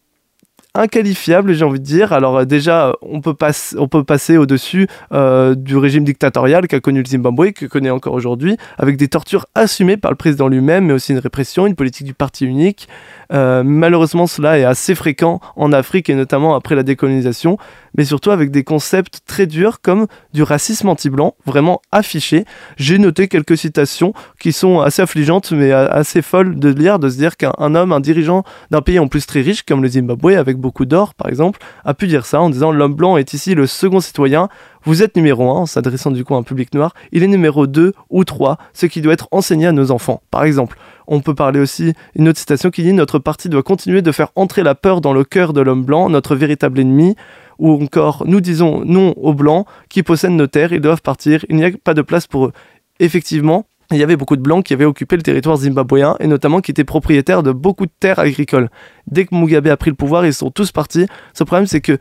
inqualifiable, 0.79 1.53
j'ai 1.53 1.65
envie 1.65 1.79
de 1.79 1.85
dire. 1.85 2.13
Alors 2.13 2.37
euh, 2.37 2.45
déjà, 2.45 2.93
on 3.01 3.21
peut, 3.21 3.33
passer 3.33 4.37
au-dessus 4.37 4.87
euh, 5.13 5.55
du 5.55 5.77
régime 5.77 6.03
dictatorial 6.03 6.67
qu'a 6.67 6.79
connu 6.79 7.01
le 7.01 7.05
Zimbabwe, 7.05 7.51
que 7.51 7.65
connaît 7.65 7.89
encore 7.89 8.13
aujourd'hui, 8.13 8.57
avec 8.77 8.97
des 8.97 9.07
tortures 9.07 9.45
assumées 9.55 9.97
par 9.97 10.11
le 10.11 10.17
président 10.17 10.47
lui-même, 10.47 10.85
mais 10.85 10.93
aussi 10.93 11.11
une 11.11 11.19
répression, 11.19 11.67
une 11.67 11.75
politique 11.75 12.05
du 12.05 12.13
parti 12.13 12.45
unique. 12.45 12.87
Euh, 13.31 13.63
malheureusement, 13.63 14.27
cela 14.27 14.57
est 14.57 14.63
assez 14.63 14.95
fréquent 14.95 15.39
en 15.55 15.71
Afrique 15.71 16.09
et 16.09 16.15
notamment 16.15 16.55
après 16.55 16.75
la 16.75 16.83
décolonisation, 16.83 17.57
mais 17.97 18.05
surtout 18.05 18.31
avec 18.31 18.51
des 18.51 18.63
concepts 18.63 19.21
très 19.25 19.45
durs 19.45 19.81
comme 19.81 20.07
du 20.33 20.43
racisme 20.43 20.89
anti-blanc, 20.89 21.35
vraiment 21.45 21.81
affiché. 21.91 22.45
J'ai 22.77 22.97
noté 22.97 23.27
quelques 23.27 23.57
citations 23.57 24.13
qui 24.39 24.51
sont 24.51 24.79
assez 24.79 25.01
affligeantes, 25.01 25.51
mais 25.51 25.71
assez 25.71 26.21
folles 26.21 26.57
de 26.59 26.69
lire, 26.69 26.99
de 26.99 27.09
se 27.09 27.17
dire 27.17 27.37
qu'un 27.37 27.75
homme, 27.75 27.91
un 27.91 27.99
dirigeant 27.99 28.43
d'un 28.71 28.81
pays 28.81 28.99
en 28.99 29.07
plus 29.07 29.25
très 29.25 29.41
riche 29.41 29.63
comme 29.63 29.81
le 29.81 29.89
Zimbabwe, 29.89 30.35
avec 30.37 30.57
beaucoup 30.57 30.85
d'or 30.85 31.13
par 31.13 31.29
exemple, 31.29 31.59
a 31.85 31.93
pu 31.93 32.07
dire 32.07 32.25
ça 32.25 32.41
en 32.41 32.49
disant 32.49 32.71
l'homme 32.71 32.95
blanc 32.95 33.17
est 33.17 33.33
ici 33.33 33.55
le 33.55 33.67
second 33.67 33.99
citoyen, 33.99 34.49
vous 34.83 35.03
êtes 35.03 35.15
numéro 35.15 35.49
1, 35.49 35.53
en 35.53 35.65
s'adressant 35.65 36.11
du 36.11 36.23
coup 36.23 36.35
à 36.35 36.37
un 36.37 36.43
public 36.43 36.73
noir, 36.73 36.93
il 37.11 37.23
est 37.23 37.27
numéro 37.27 37.67
2 37.67 37.93
ou 38.09 38.23
3, 38.23 38.57
ce 38.73 38.85
qui 38.85 39.01
doit 39.01 39.13
être 39.13 39.27
enseigné 39.31 39.67
à 39.67 39.71
nos 39.71 39.91
enfants. 39.91 40.21
Par 40.31 40.43
exemple, 40.43 40.77
on 41.09 41.21
peut 41.21 41.35
parler 41.35 41.59
aussi 41.59 41.93
une 42.15 42.29
autre 42.29 42.39
citation 42.39 42.69
qui 42.69 42.83
dit 42.83 42.93
Notre 42.93 43.19
parti 43.19 43.49
doit 43.49 43.63
continuer 43.63 44.01
de 44.01 44.11
faire 44.11 44.29
entrer 44.35 44.63
la 44.63 44.75
peur 44.75 45.01
dans 45.01 45.11
le 45.11 45.23
cœur 45.23 45.51
de 45.51 45.59
l'homme 45.59 45.83
blanc, 45.83 46.09
notre 46.09 46.35
véritable 46.35 46.79
ennemi. 46.79 47.15
Ou 47.57 47.73
encore, 47.83 48.23
nous 48.25 48.39
disons 48.39 48.85
non 48.85 49.13
aux 49.17 49.33
blancs 49.33 49.65
qui 49.89 50.03
possèdent 50.03 50.31
nos 50.31 50.47
terres, 50.47 50.71
ils 50.71 50.79
doivent 50.79 51.01
partir, 51.01 51.43
il 51.49 51.57
n'y 51.57 51.65
a 51.65 51.71
pas 51.83 51.93
de 51.93 52.01
place 52.01 52.25
pour 52.25 52.45
eux. 52.45 52.51
Effectivement, 52.99 53.65
il 53.91 53.97
y 53.97 54.03
avait 54.03 54.15
beaucoup 54.15 54.35
de 54.35 54.41
blancs 54.41 54.63
qui 54.63 54.73
avaient 54.73 54.85
occupé 54.85 55.17
le 55.17 55.23
territoire 55.23 55.57
zimbabwéen 55.57 56.15
et 56.19 56.27
notamment 56.27 56.61
qui 56.61 56.71
étaient 56.71 56.83
propriétaires 56.83 57.43
de 57.43 57.51
beaucoup 57.51 57.87
de 57.87 57.91
terres 57.99 58.19
agricoles. 58.19 58.69
Dès 59.07 59.25
que 59.25 59.35
Mugabe 59.35 59.67
a 59.67 59.77
pris 59.77 59.89
le 59.89 59.95
pouvoir, 59.95 60.25
ils 60.25 60.33
sont 60.33 60.51
tous 60.51 60.71
partis. 60.71 61.07
Ce 61.33 61.43
problème, 61.43 61.65
c'est 61.65 61.81
que 61.81 61.97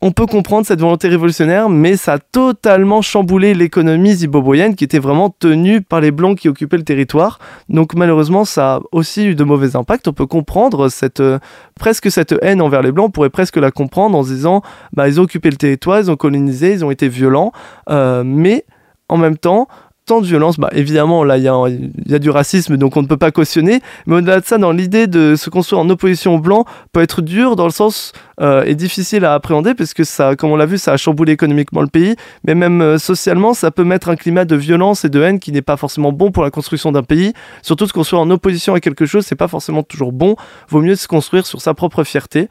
on 0.00 0.12
peut 0.12 0.26
comprendre 0.26 0.64
cette 0.64 0.80
volonté 0.80 1.08
révolutionnaire, 1.08 1.68
mais 1.68 1.96
ça 1.96 2.14
a 2.14 2.18
totalement 2.18 3.02
chamboulé 3.02 3.52
l'économie 3.52 4.14
zimbabwéenne 4.14 4.76
qui 4.76 4.84
était 4.84 5.00
vraiment 5.00 5.28
tenue 5.30 5.80
par 5.82 6.00
les 6.00 6.12
Blancs 6.12 6.38
qui 6.38 6.48
occupaient 6.48 6.76
le 6.76 6.84
territoire. 6.84 7.40
Donc 7.68 7.94
malheureusement, 7.94 8.44
ça 8.44 8.76
a 8.76 8.80
aussi 8.92 9.26
eu 9.26 9.34
de 9.34 9.42
mauvais 9.42 9.74
impacts. 9.74 10.06
On 10.06 10.12
peut 10.12 10.26
comprendre 10.26 10.88
euh, 11.20 11.38
presque 11.74 12.10
cette 12.12 12.34
haine 12.42 12.62
envers 12.62 12.82
les 12.82 12.92
Blancs, 12.92 13.08
on 13.08 13.10
pourrait 13.10 13.30
presque 13.30 13.56
la 13.56 13.72
comprendre 13.72 14.16
en 14.16 14.22
se 14.22 14.30
disant, 14.30 14.62
bah 14.92 15.08
ils 15.08 15.20
ont 15.20 15.24
occupé 15.24 15.50
le 15.50 15.56
territoire, 15.56 15.98
ils 15.98 16.10
ont 16.10 16.16
colonisé, 16.16 16.72
ils 16.74 16.84
ont 16.84 16.92
été 16.92 17.08
violents, 17.08 17.50
euh, 17.90 18.22
mais 18.24 18.64
en 19.08 19.16
même 19.16 19.36
temps, 19.36 19.66
de 20.08 20.26
violence, 20.26 20.58
bah, 20.58 20.70
évidemment, 20.72 21.24
là, 21.24 21.36
il 21.36 21.44
y, 21.44 22.14
a 22.14 22.18
du 22.18 22.30
racisme, 22.30 22.76
donc 22.76 22.96
on 22.96 23.02
ne 23.02 23.06
peut 23.06 23.16
pas 23.16 23.30
cautionner. 23.30 23.80
Mais 24.06 24.16
au-delà 24.16 24.40
de 24.40 24.44
ça, 24.46 24.58
dans 24.58 24.72
l'idée 24.72 25.06
de 25.06 25.36
se 25.36 25.50
construire 25.50 25.80
en 25.80 25.90
opposition 25.90 26.34
aux 26.34 26.40
blancs, 26.40 26.66
peut 26.92 27.02
être 27.02 27.22
dur 27.22 27.56
dans 27.56 27.66
le 27.66 27.70
sens 27.70 28.12
euh, 28.40 28.72
difficile 28.74 29.24
à 29.24 29.34
appréhender, 29.34 29.74
parce 29.74 29.94
que 29.94 30.04
ça, 30.04 30.36
comme 30.36 30.50
on 30.50 30.56
l'a 30.56 30.66
vu, 30.66 30.78
ça 30.78 30.92
a 30.92 30.96
chamboulé 30.96 31.32
économiquement 31.32 31.80
le 31.80 31.88
pays, 31.88 32.16
mais 32.46 32.54
même 32.54 32.80
euh, 32.80 32.98
socialement, 32.98 33.54
ça 33.54 33.70
peut 33.70 33.84
mettre 33.84 34.08
un 34.08 34.16
climat 34.16 34.44
de 34.44 34.56
violence 34.56 35.04
et 35.04 35.08
de 35.08 35.20
haine 35.20 35.38
qui 35.38 35.52
n'est 35.52 35.62
pas 35.62 35.76
forcément 35.76 36.12
bon 36.12 36.30
pour 36.30 36.42
la 36.42 36.50
construction 36.50 36.92
d'un 36.92 37.02
pays. 37.02 37.32
Surtout 37.62 37.86
se 37.86 37.92
construire 37.92 38.22
en 38.22 38.30
opposition 38.30 38.74
à 38.74 38.80
quelque 38.80 39.06
chose, 39.06 39.26
c'est 39.26 39.36
pas 39.36 39.48
forcément 39.48 39.82
toujours 39.82 40.12
bon. 40.12 40.36
Vaut 40.68 40.82
mieux 40.82 40.96
se 40.96 41.08
construire 41.08 41.46
sur 41.46 41.60
sa 41.60 41.74
propre 41.74 42.04
fierté. 42.04 42.48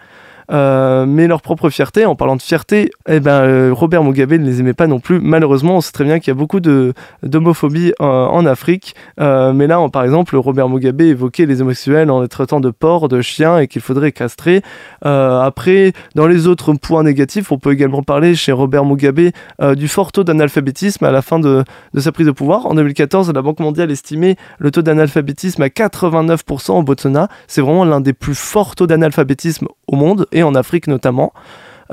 Euh, 0.52 1.06
mais 1.06 1.28
leur 1.28 1.42
propre 1.42 1.70
fierté. 1.70 2.06
En 2.06 2.16
parlant 2.16 2.36
de 2.36 2.42
fierté, 2.42 2.92
eh 3.08 3.20
ben, 3.20 3.42
euh, 3.42 3.74
Robert 3.74 4.04
Mugabe 4.04 4.34
ne 4.34 4.46
les 4.46 4.60
aimait 4.60 4.74
pas 4.74 4.88
non 4.88 5.00
plus. 5.00 5.20
Malheureusement, 5.20 5.78
on 5.78 5.82
sait 5.82 5.92
très 5.92 6.04
bien 6.04 6.20
qu'il 6.20 6.30
y 6.30 6.36
a 6.36 6.40
beaucoup 6.40 6.60
d'homophobie 6.60 7.94
en, 8.00 8.06
en, 8.06 8.46
Afrique. 8.46 8.96
Euh, 9.20 9.54
mais 9.54 9.68
là, 9.68 9.86
par 9.92 10.04
exemple, 10.04 10.36
Robert 10.38 10.70
Mugabe 10.70 11.02
évoquait 11.02 11.46
les 11.46 11.62
homosexuels 11.62 12.10
en 12.10 12.22
les 12.22 12.28
traitant 12.28 12.60
de 12.60 12.70
porcs, 12.70 13.10
de 13.10 13.22
chiens 13.22 13.60
et 13.60 13.68
qu'il 13.68 13.82
faudrait 13.82 14.12
castrer. 14.12 14.62
après, 15.02 15.94
dans 16.16 16.28
les 16.28 16.48
autres 16.48 16.74
points 16.74 17.04
négatifs, 17.04 17.52
on 17.52 17.58
peut 17.58 17.72
également 17.72 18.04
parler 18.04 18.36
chez 18.36 18.52
Robert 18.52 18.86
Mugabe 18.86 19.32
du 19.76 19.88
fort 19.88 20.12
taux 20.12 20.24
d'analphabétisme 20.24 21.04
à 21.06 21.12
la 21.12 21.22
fin 21.22 21.40
de, 21.40 21.64
de 21.94 22.00
sa 22.00 22.12
prise 22.12 22.28
de 22.28 22.32
pouvoir. 22.32 22.66
En 22.66 22.74
2014, 22.74 23.32
la 23.34 23.42
Banque 23.42 23.60
mondiale 23.60 23.92
estimait 23.92 24.36
le 24.60 24.72
taux 24.72 24.82
d'analphabétisme 24.82 25.62
à 25.62 25.68
89% 25.68 26.72
au 26.72 26.84
Botswana. 26.84 27.28
C'est 27.48 27.62
vraiment 27.62 27.86
l'un 27.86 28.02
des 28.02 28.14
plus 28.14 28.36
forts 28.36 28.76
taux 28.76 28.88
d'analphabétisme 28.88 29.68
au 29.88 29.96
monde 29.96 30.28
et 30.32 30.44
en 30.44 30.56
Afrique 30.56 30.88
notamment. 30.88 31.34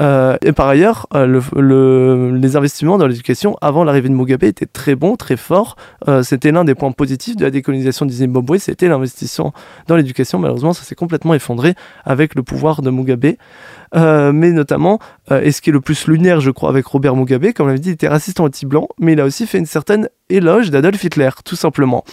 Euh, 0.00 0.36
et 0.42 0.52
par 0.52 0.68
ailleurs, 0.68 1.06
euh, 1.14 2.36
les 2.36 2.56
investissements 2.56 2.98
dans 2.98 3.06
l'éducation 3.06 3.56
avant 3.60 3.84
l'arrivée 3.84 4.08
de 4.08 4.14
Mugabe 4.14 4.44
étaient 4.44 4.66
très 4.66 4.94
bons, 4.94 5.16
très 5.16 5.36
forts. 5.36 5.76
Euh, 6.08 6.22
c'était 6.22 6.52
l'un 6.52 6.64
des 6.64 6.74
points 6.74 6.92
positifs 6.92 7.36
de 7.36 7.44
la 7.44 7.50
décolonisation 7.50 8.06
du 8.06 8.12
Zimbabwe, 8.12 8.58
c'était 8.58 8.88
l'investissement 8.88 9.52
dans 9.86 9.96
l'éducation. 9.96 10.38
Malheureusement, 10.38 10.72
ça 10.72 10.82
s'est 10.82 10.94
complètement 10.94 11.34
effondré 11.34 11.74
avec 12.04 12.34
le 12.34 12.42
pouvoir 12.42 12.82
de 12.82 12.90
Mugabe. 12.90 13.34
mais 13.94 14.50
notamment, 14.50 14.98
et 15.30 15.52
ce 15.52 15.60
qui 15.60 15.70
est 15.70 15.72
le 15.72 15.80
plus 15.80 16.06
lunaire, 16.08 16.40
je 16.40 16.50
crois, 16.50 16.68
avec 16.68 16.86
Robert 16.86 17.14
Mugabe, 17.14 17.52
comme 17.52 17.66
on 17.66 17.68
l'avait 17.68 17.78
dit, 17.78 17.90
il 17.90 17.92
était 17.92 18.08
raciste 18.08 18.40
anti-blanc, 18.40 18.88
mais 18.98 19.12
il 19.12 19.20
a 19.20 19.24
aussi 19.24 19.46
fait 19.46 19.58
une 19.58 19.66
certaine 19.66 20.08
éloge 20.28 20.70
d'Adolf 20.70 21.02
Hitler, 21.04 21.30
tout 21.44 21.56
simplement 21.56 22.04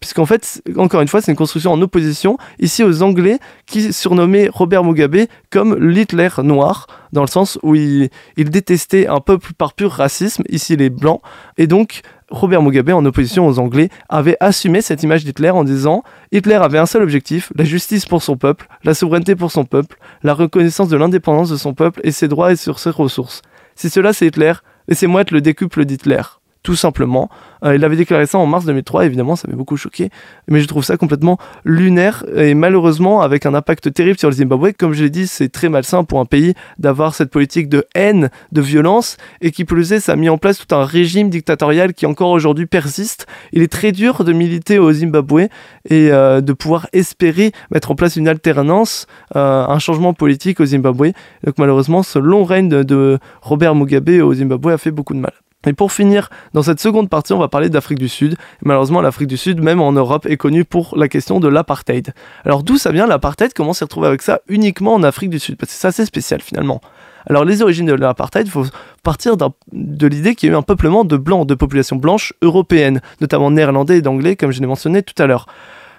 puisqu'en 0.00 0.26
fait, 0.26 0.62
encore 0.76 1.00
une 1.00 1.08
fois, 1.08 1.20
c'est 1.20 1.32
une 1.32 1.36
construction 1.36 1.72
en 1.72 1.80
opposition 1.80 2.38
ici 2.58 2.82
aux 2.82 3.02
Anglais 3.02 3.38
qui 3.66 3.92
surnommaient 3.92 4.48
Robert 4.52 4.84
Mugabe 4.84 5.26
comme 5.50 5.74
l'Hitler 5.76 6.28
noir, 6.42 6.86
dans 7.12 7.22
le 7.22 7.28
sens 7.28 7.58
où 7.62 7.74
il, 7.74 8.10
détestait 8.36 9.06
un 9.06 9.20
peuple 9.20 9.52
par 9.56 9.74
pur 9.74 9.90
racisme, 9.90 10.42
ici 10.48 10.76
les 10.76 10.90
Blancs, 10.90 11.20
et 11.56 11.66
donc 11.66 12.02
Robert 12.30 12.62
Mugabe, 12.62 12.90
en 12.90 13.04
opposition 13.04 13.46
aux 13.46 13.58
Anglais, 13.58 13.88
avait 14.08 14.36
assumé 14.40 14.80
cette 14.80 15.02
image 15.02 15.24
d'Hitler 15.24 15.50
en 15.50 15.64
disant 15.64 16.02
Hitler 16.32 16.54
avait 16.54 16.78
un 16.78 16.86
seul 16.86 17.02
objectif, 17.02 17.52
la 17.56 17.64
justice 17.64 18.06
pour 18.06 18.22
son 18.22 18.36
peuple, 18.36 18.66
la 18.84 18.94
souveraineté 18.94 19.36
pour 19.36 19.52
son 19.52 19.64
peuple, 19.64 19.96
la 20.22 20.34
reconnaissance 20.34 20.88
de 20.88 20.96
l'indépendance 20.96 21.50
de 21.50 21.56
son 21.56 21.74
peuple 21.74 22.00
et 22.04 22.10
ses 22.10 22.28
droits 22.28 22.52
et 22.52 22.56
sur 22.56 22.78
ses 22.78 22.90
ressources. 22.90 23.42
Si 23.76 23.90
cela 23.90 24.12
c'est 24.12 24.26
Hitler, 24.26 24.54
laissez-moi 24.88 25.20
être 25.20 25.30
le 25.30 25.40
décuple 25.40 25.84
d'Hitler 25.84 26.22
tout 26.66 26.74
simplement. 26.74 27.30
Euh, 27.64 27.76
il 27.76 27.84
avait 27.84 27.94
déclaré 27.94 28.26
ça 28.26 28.38
en 28.38 28.46
mars 28.46 28.64
2003, 28.64 29.06
évidemment, 29.06 29.36
ça 29.36 29.46
m'a 29.48 29.54
beaucoup 29.54 29.76
choqué, 29.76 30.10
mais 30.48 30.60
je 30.60 30.66
trouve 30.66 30.82
ça 30.82 30.96
complètement 30.96 31.38
lunaire 31.64 32.24
et 32.34 32.54
malheureusement 32.54 33.20
avec 33.20 33.46
un 33.46 33.54
impact 33.54 33.94
terrible 33.94 34.18
sur 34.18 34.28
le 34.28 34.34
Zimbabwe. 34.34 34.72
Comme 34.76 34.92
je 34.92 35.04
l'ai 35.04 35.10
dit, 35.10 35.28
c'est 35.28 35.48
très 35.48 35.68
malsain 35.68 36.02
pour 36.02 36.18
un 36.18 36.24
pays 36.24 36.54
d'avoir 36.80 37.14
cette 37.14 37.30
politique 37.30 37.68
de 37.68 37.86
haine, 37.94 38.30
de 38.50 38.60
violence, 38.60 39.16
et 39.40 39.52
qui 39.52 39.64
plus 39.64 39.92
est, 39.92 40.00
ça 40.00 40.14
a 40.14 40.16
mis 40.16 40.28
en 40.28 40.38
place 40.38 40.58
tout 40.58 40.74
un 40.74 40.84
régime 40.84 41.30
dictatorial 41.30 41.94
qui 41.94 42.04
encore 42.04 42.30
aujourd'hui 42.30 42.66
persiste. 42.66 43.28
Il 43.52 43.62
est 43.62 43.70
très 43.70 43.92
dur 43.92 44.24
de 44.24 44.32
militer 44.32 44.80
au 44.80 44.92
Zimbabwe 44.92 45.42
et 45.88 46.10
euh, 46.10 46.40
de 46.40 46.52
pouvoir 46.52 46.88
espérer 46.92 47.52
mettre 47.70 47.92
en 47.92 47.94
place 47.94 48.16
une 48.16 48.26
alternance, 48.26 49.06
euh, 49.36 49.64
un 49.68 49.78
changement 49.78 50.14
politique 50.14 50.58
au 50.58 50.66
Zimbabwe. 50.66 51.12
Donc 51.44 51.58
malheureusement, 51.58 52.02
ce 52.02 52.18
long 52.18 52.42
règne 52.42 52.68
de 52.68 53.20
Robert 53.40 53.76
Mugabe 53.76 54.20
au 54.20 54.34
Zimbabwe 54.34 54.70
a 54.70 54.78
fait 54.78 54.90
beaucoup 54.90 55.14
de 55.14 55.20
mal. 55.20 55.32
Et 55.66 55.72
pour 55.72 55.92
finir, 55.92 56.30
dans 56.54 56.62
cette 56.62 56.80
seconde 56.80 57.10
partie, 57.10 57.32
on 57.32 57.38
va 57.38 57.48
parler 57.48 57.68
d'Afrique 57.68 57.98
du 57.98 58.08
Sud. 58.08 58.36
malheureusement, 58.62 59.00
l'Afrique 59.00 59.28
du 59.28 59.36
Sud, 59.36 59.60
même 59.60 59.80
en 59.80 59.92
Europe, 59.92 60.26
est 60.26 60.36
connue 60.36 60.64
pour 60.64 60.96
la 60.96 61.08
question 61.08 61.40
de 61.40 61.48
l'apartheid. 61.48 62.14
Alors 62.44 62.62
d'où 62.62 62.78
ça 62.78 62.92
vient 62.92 63.06
l'apartheid? 63.06 63.52
Comment 63.52 63.72
s'est 63.72 63.84
retrouvé 63.84 64.06
avec 64.06 64.22
ça 64.22 64.40
uniquement 64.48 64.94
en 64.94 65.02
Afrique 65.02 65.30
du 65.30 65.38
Sud? 65.38 65.56
Parce 65.56 65.72
que 65.72 65.78
c'est 65.78 65.88
assez 65.88 66.06
spécial 66.06 66.40
finalement. 66.40 66.80
Alors 67.28 67.44
les 67.44 67.62
origines 67.62 67.86
de 67.86 67.94
l'apartheid, 67.94 68.46
il 68.46 68.50
faut 68.50 68.66
partir 69.02 69.36
de 69.36 70.06
l'idée 70.06 70.36
qu'il 70.36 70.48
y 70.48 70.52
a 70.52 70.54
eu 70.54 70.58
un 70.58 70.62
peuplement 70.62 71.04
de 71.04 71.16
blancs, 71.16 71.46
de 71.46 71.54
populations 71.54 71.96
blanches 71.96 72.32
européennes, 72.42 73.00
notamment 73.20 73.50
néerlandais 73.50 73.98
et 73.98 74.02
d'anglais, 74.02 74.36
comme 74.36 74.52
je 74.52 74.60
l'ai 74.60 74.66
mentionné 74.66 75.02
tout 75.02 75.20
à 75.20 75.26
l'heure. 75.26 75.46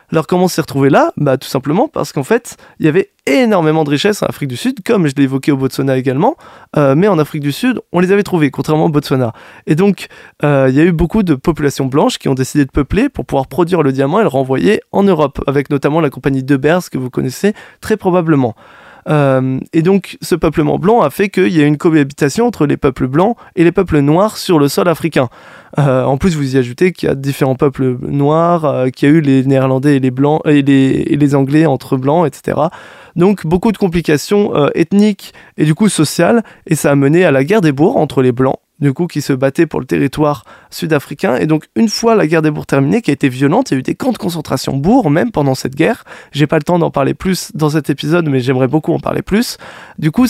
Alors 0.10 0.26
comment 0.26 0.48
s'est 0.48 0.62
retrouvé 0.62 0.89
là 0.89 1.12
Bah 1.17 1.38
tout 1.38 1.50
simplement 1.50 1.89
parce 1.89 2.13
qu'en 2.13 2.24
fait, 2.24 2.56
il 2.80 2.86
y 2.86 2.89
avait 2.89 3.12
énormément 3.26 3.84
de 3.84 3.89
richesses 3.89 4.24
en 4.24 4.28
Afrique 4.28 4.48
du 4.48 4.56
Sud, 4.56 4.82
comme 4.86 5.06
je 5.08 5.13
l'ai 5.15 5.24
évoqué 5.24 5.52
au 5.52 5.58
Botswana 5.58 5.98
également, 5.98 6.38
euh, 6.78 6.96
mais 6.96 7.10
en 7.10 7.20
Afrique 7.20 7.41
du 7.41 7.52
Sud, 7.52 7.82
on 7.91 8.00
les 8.00 8.13
avait 8.13 8.24
trouvés, 8.24 8.50
contrairement 8.50 8.86
au 8.86 8.89
Botswana. 8.89 9.34
Et 9.65 9.76
donc, 9.76 10.08
euh, 10.46 10.67
il 10.70 10.76
y 10.76 10.80
a 10.80 10.86
eu 10.86 10.93
beaucoup 10.93 11.24
de 11.24 11.36
populations 11.36 11.88
blanches 11.88 12.20
qui 12.20 12.30
ont 12.30 12.36
décidé 12.36 12.63
de 12.63 12.72
peupler 12.72 13.10
pour 13.10 13.26
pouvoir 13.26 13.48
produire 13.48 13.84
le 13.84 13.91
diamant 13.91 14.20
et 14.20 14.24
le 14.24 14.30
renvoyer 14.30 14.80
en 14.93 15.04
Europe, 15.04 15.43
avec 15.46 15.70
notamment 15.70 16.00
la 16.00 16.10
compagnie 16.10 16.41
De 16.41 16.56
Beers 16.56 16.89
que 16.89 16.98
vous 16.98 17.10
connaissez 17.10 17.54
très 17.82 17.98
probablement. 17.98 18.56
Euh, 19.10 19.60
et 19.74 19.82
donc, 19.82 20.17
ce 20.22 20.36
peuplement 20.36 20.78
blanc 20.78 21.02
a 21.02 21.10
fait 21.10 21.30
qu'il 21.30 21.56
y 21.56 21.62
a 21.62 21.65
une 21.65 21.78
cohabitation 21.78 22.46
entre 22.46 22.65
les 22.65 22.78
peuples 22.78 23.08
blancs 23.08 23.38
et 23.56 23.63
les 23.63 23.72
peuples 23.72 24.00
noirs 24.00 24.38
sur 24.38 24.60
le 24.60 24.67
sol 24.67 24.88
africain. 24.88 25.30
Euh, 25.80 26.04
en 26.04 26.17
plus, 26.17 26.36
vous 26.36 26.56
y 26.56 26.58
ajoutez 26.58 26.91
qu'il 26.91 27.08
y 27.08 27.12
a 27.12 27.15
différents 27.15 27.56
peuples 27.56 27.98
noirs, 28.02 28.65
euh, 28.65 28.89
qu'il 28.89 29.10
y 29.10 29.12
a 29.12 29.15
eu 29.15 29.22
les 29.22 29.43
Néerlandais 29.43 29.98
et 29.98 30.00
les 30.00 30.12
blancs 30.12 30.41
et 30.46 30.62
les, 30.62 31.06
et 31.08 31.15
les 31.15 31.36
Anglais 31.36 31.65
entre 31.65 31.98
blancs, 31.98 32.28
etc. 32.28 32.58
Donc, 33.15 33.46
beaucoup 33.46 33.72
de 33.72 33.78
complications 33.78 34.54
ethniques 34.76 35.34
et 35.58 35.65
du 35.65 35.74
coup 35.74 35.89
sociales, 35.89 36.43
et 36.67 36.76
ça 36.76 36.91
a 36.91 36.96
mené 36.96 37.26
à 37.26 37.32
la 37.32 37.43
guerre 37.43 37.62
des 37.62 37.72
bourgs 37.72 37.98
entre 37.98 38.22
les 38.22 38.32
blancs 38.32 38.60
du 38.80 38.94
coup, 38.94 39.08
qui 39.08 39.22
se 39.22 39.34
battaient 39.34 39.66
pour 39.66 39.80
le 39.80 39.86
territoire 39.86 40.44
sud-africain. 40.70 41.38
Et 41.38 41.48
donc, 41.48 41.66
une 41.76 41.90
fois 41.90 42.16
la 42.16 42.28
guerre 42.28 42.42
des 42.42 42.52
bourgs 42.52 42.66
terminée, 42.66 43.02
qui 43.02 43.12
a 43.12 43.13
été 43.13 43.30
violente, 43.30 43.72
il 43.72 43.74
y 43.74 43.78
a 43.78 43.80
eu 43.80 43.84
des 43.84 43.96
camps 43.96 44.12
de 44.12 44.18
concentration 44.18 44.78
bourgs, 44.78 45.10
même 45.10 45.32
pendant 45.32 45.56
cette 45.56 45.76
guerre. 45.76 46.04
J'ai 46.32 46.48
pas 46.48 46.58
le 46.58 46.63
temps 46.63 46.80
d'en 46.80 46.92
parler 46.92 47.13
plus 47.13 47.52
dans 47.54 47.70
cet 47.70 47.90
épisode, 47.90 48.28
mais 48.30 48.40
j'aimerais 48.40 48.68
beaucoup 48.68 48.94
en 48.94 49.00
parler 49.00 49.22
plus. 49.22 49.58
Du 49.98 50.12
coup, 50.12 50.28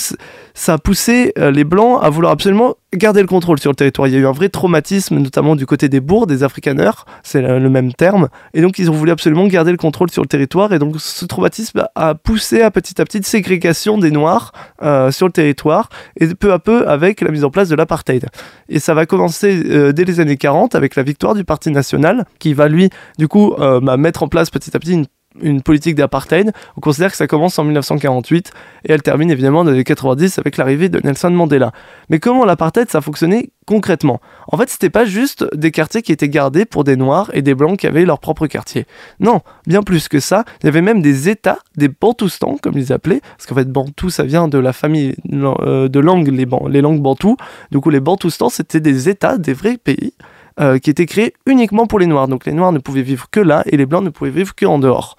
ça 0.54 0.72
a 0.74 0.78
poussé 0.78 1.32
euh, 1.38 1.50
les 1.50 1.64
Blancs 1.64 2.00
à 2.02 2.08
vouloir 2.10 2.32
absolument 2.32 2.76
garder 2.96 3.20
le 3.20 3.26
contrôle 3.26 3.58
sur 3.58 3.70
le 3.70 3.76
territoire. 3.76 4.08
Il 4.08 4.14
y 4.14 4.16
a 4.16 4.20
eu 4.20 4.26
un 4.26 4.32
vrai 4.32 4.48
traumatisme, 4.48 5.18
notamment 5.18 5.56
du 5.56 5.66
côté 5.66 5.88
des 5.88 6.00
bourgs, 6.00 6.26
des 6.26 6.42
Afrikaners, 6.42 7.04
c'est 7.22 7.42
le 7.42 7.68
même 7.68 7.92
terme. 7.92 8.28
Et 8.54 8.62
donc, 8.62 8.78
ils 8.78 8.90
ont 8.90 8.94
voulu 8.94 9.10
absolument 9.10 9.46
garder 9.46 9.70
le 9.70 9.76
contrôle 9.76 10.10
sur 10.10 10.22
le 10.22 10.28
territoire. 10.28 10.72
Et 10.72 10.78
donc, 10.78 10.94
ce 10.98 11.24
traumatisme 11.26 11.86
a 11.94 12.14
poussé 12.14 12.62
à 12.62 12.70
petit 12.70 13.00
à 13.00 13.04
petit 13.04 13.22
ségrégation 13.22 13.98
des 13.98 14.10
Noirs 14.10 14.52
euh, 14.82 15.10
sur 15.10 15.26
le 15.26 15.32
territoire, 15.32 15.90
et 16.18 16.26
peu 16.34 16.52
à 16.52 16.58
peu 16.58 16.88
avec 16.88 17.20
la 17.20 17.30
mise 17.30 17.44
en 17.44 17.50
place 17.50 17.68
de 17.68 17.76
l'apartheid. 17.76 18.26
Et 18.68 18.78
ça 18.78 18.94
va 18.94 19.06
commencer 19.06 19.62
euh, 19.66 19.92
dès 19.92 20.04
les 20.04 20.20
années 20.20 20.36
40 20.36 20.74
avec 20.74 20.96
la 20.96 21.02
victoire 21.02 21.34
du 21.34 21.44
Parti 21.44 21.70
national, 21.70 22.24
qui 22.38 22.54
va 22.54 22.68
lui, 22.68 22.88
du 23.18 23.28
coup, 23.28 23.54
euh, 23.58 23.80
bah, 23.80 23.96
mettre 23.96 24.22
en 24.22 24.28
place 24.28 24.50
petit 24.50 24.74
à 24.74 24.80
petit 24.80 24.92
une 24.92 25.06
une 25.42 25.62
politique 25.62 25.94
d'apartheid. 25.94 26.52
On 26.76 26.80
considère 26.80 27.10
que 27.10 27.16
ça 27.16 27.26
commence 27.26 27.58
en 27.58 27.64
1948 27.64 28.50
et 28.84 28.92
elle 28.92 29.02
termine 29.02 29.30
évidemment 29.30 29.64
dans 29.64 29.70
les 29.70 29.84
90 29.84 30.38
avec 30.38 30.56
l'arrivée 30.56 30.88
de 30.88 31.00
Nelson 31.02 31.30
Mandela. 31.30 31.72
Mais 32.08 32.18
comment 32.18 32.44
l'apartheid 32.44 32.90
ça 32.90 33.00
fonctionnait 33.00 33.50
concrètement? 33.66 34.20
En 34.50 34.56
fait, 34.56 34.70
c'était 34.70 34.90
pas 34.90 35.04
juste 35.04 35.46
des 35.54 35.70
quartiers 35.70 36.02
qui 36.02 36.12
étaient 36.12 36.28
gardés 36.28 36.64
pour 36.64 36.84
des 36.84 36.96
noirs 36.96 37.30
et 37.34 37.42
des 37.42 37.54
blancs 37.54 37.78
qui 37.78 37.86
avaient 37.86 38.04
leur 38.04 38.18
propre 38.18 38.46
quartier. 38.46 38.86
Non, 39.20 39.40
bien 39.66 39.82
plus 39.82 40.08
que 40.08 40.20
ça, 40.20 40.44
il 40.62 40.66
y 40.66 40.68
avait 40.68 40.82
même 40.82 41.02
des 41.02 41.28
états, 41.28 41.58
des 41.76 41.88
bantoustans 41.88 42.56
comme 42.62 42.78
ils 42.78 42.92
appelaient, 42.92 43.20
parce 43.36 43.46
qu'en 43.46 43.54
fait 43.54 43.70
bantou 43.70 44.10
ça 44.10 44.24
vient 44.24 44.48
de 44.48 44.58
la 44.58 44.72
famille 44.72 45.14
euh, 45.32 45.88
de 45.88 46.00
langues 46.00 46.28
les, 46.28 46.46
les 46.70 46.80
langues 46.80 47.02
bantoues. 47.02 47.36
Du 47.70 47.80
coup 47.80 47.90
les 47.90 48.00
bantoustans 48.00 48.50
c'était 48.50 48.80
des 48.80 49.08
états, 49.08 49.38
des 49.38 49.52
vrais 49.52 49.76
pays 49.76 50.12
euh, 50.60 50.78
qui 50.78 50.90
était 50.90 51.06
créé 51.06 51.34
uniquement 51.46 51.86
pour 51.86 51.98
les 51.98 52.06
Noirs. 52.06 52.26
Donc 52.26 52.44
les 52.44 52.52
Noirs 52.52 52.72
ne 52.72 52.78
pouvaient 52.78 53.02
vivre 53.02 53.28
que 53.30 53.38
là 53.40 53.62
et 53.66 53.76
les 53.76 53.86
Blancs 53.86 54.02
ne 54.02 54.10
pouvaient 54.10 54.30
vivre 54.30 54.54
que 54.54 54.66
en 54.66 54.78
dehors. 54.78 55.16